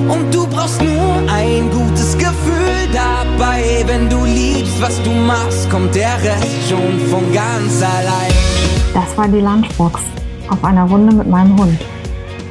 [0.09, 3.85] Und du brauchst nur ein gutes Gefühl dabei.
[3.87, 8.32] Wenn du liebst, was du machst, kommt der Rest schon von ganz allein.
[8.93, 10.01] Das war die Lunchbox
[10.51, 11.80] auf einer Runde mit meinem Hund.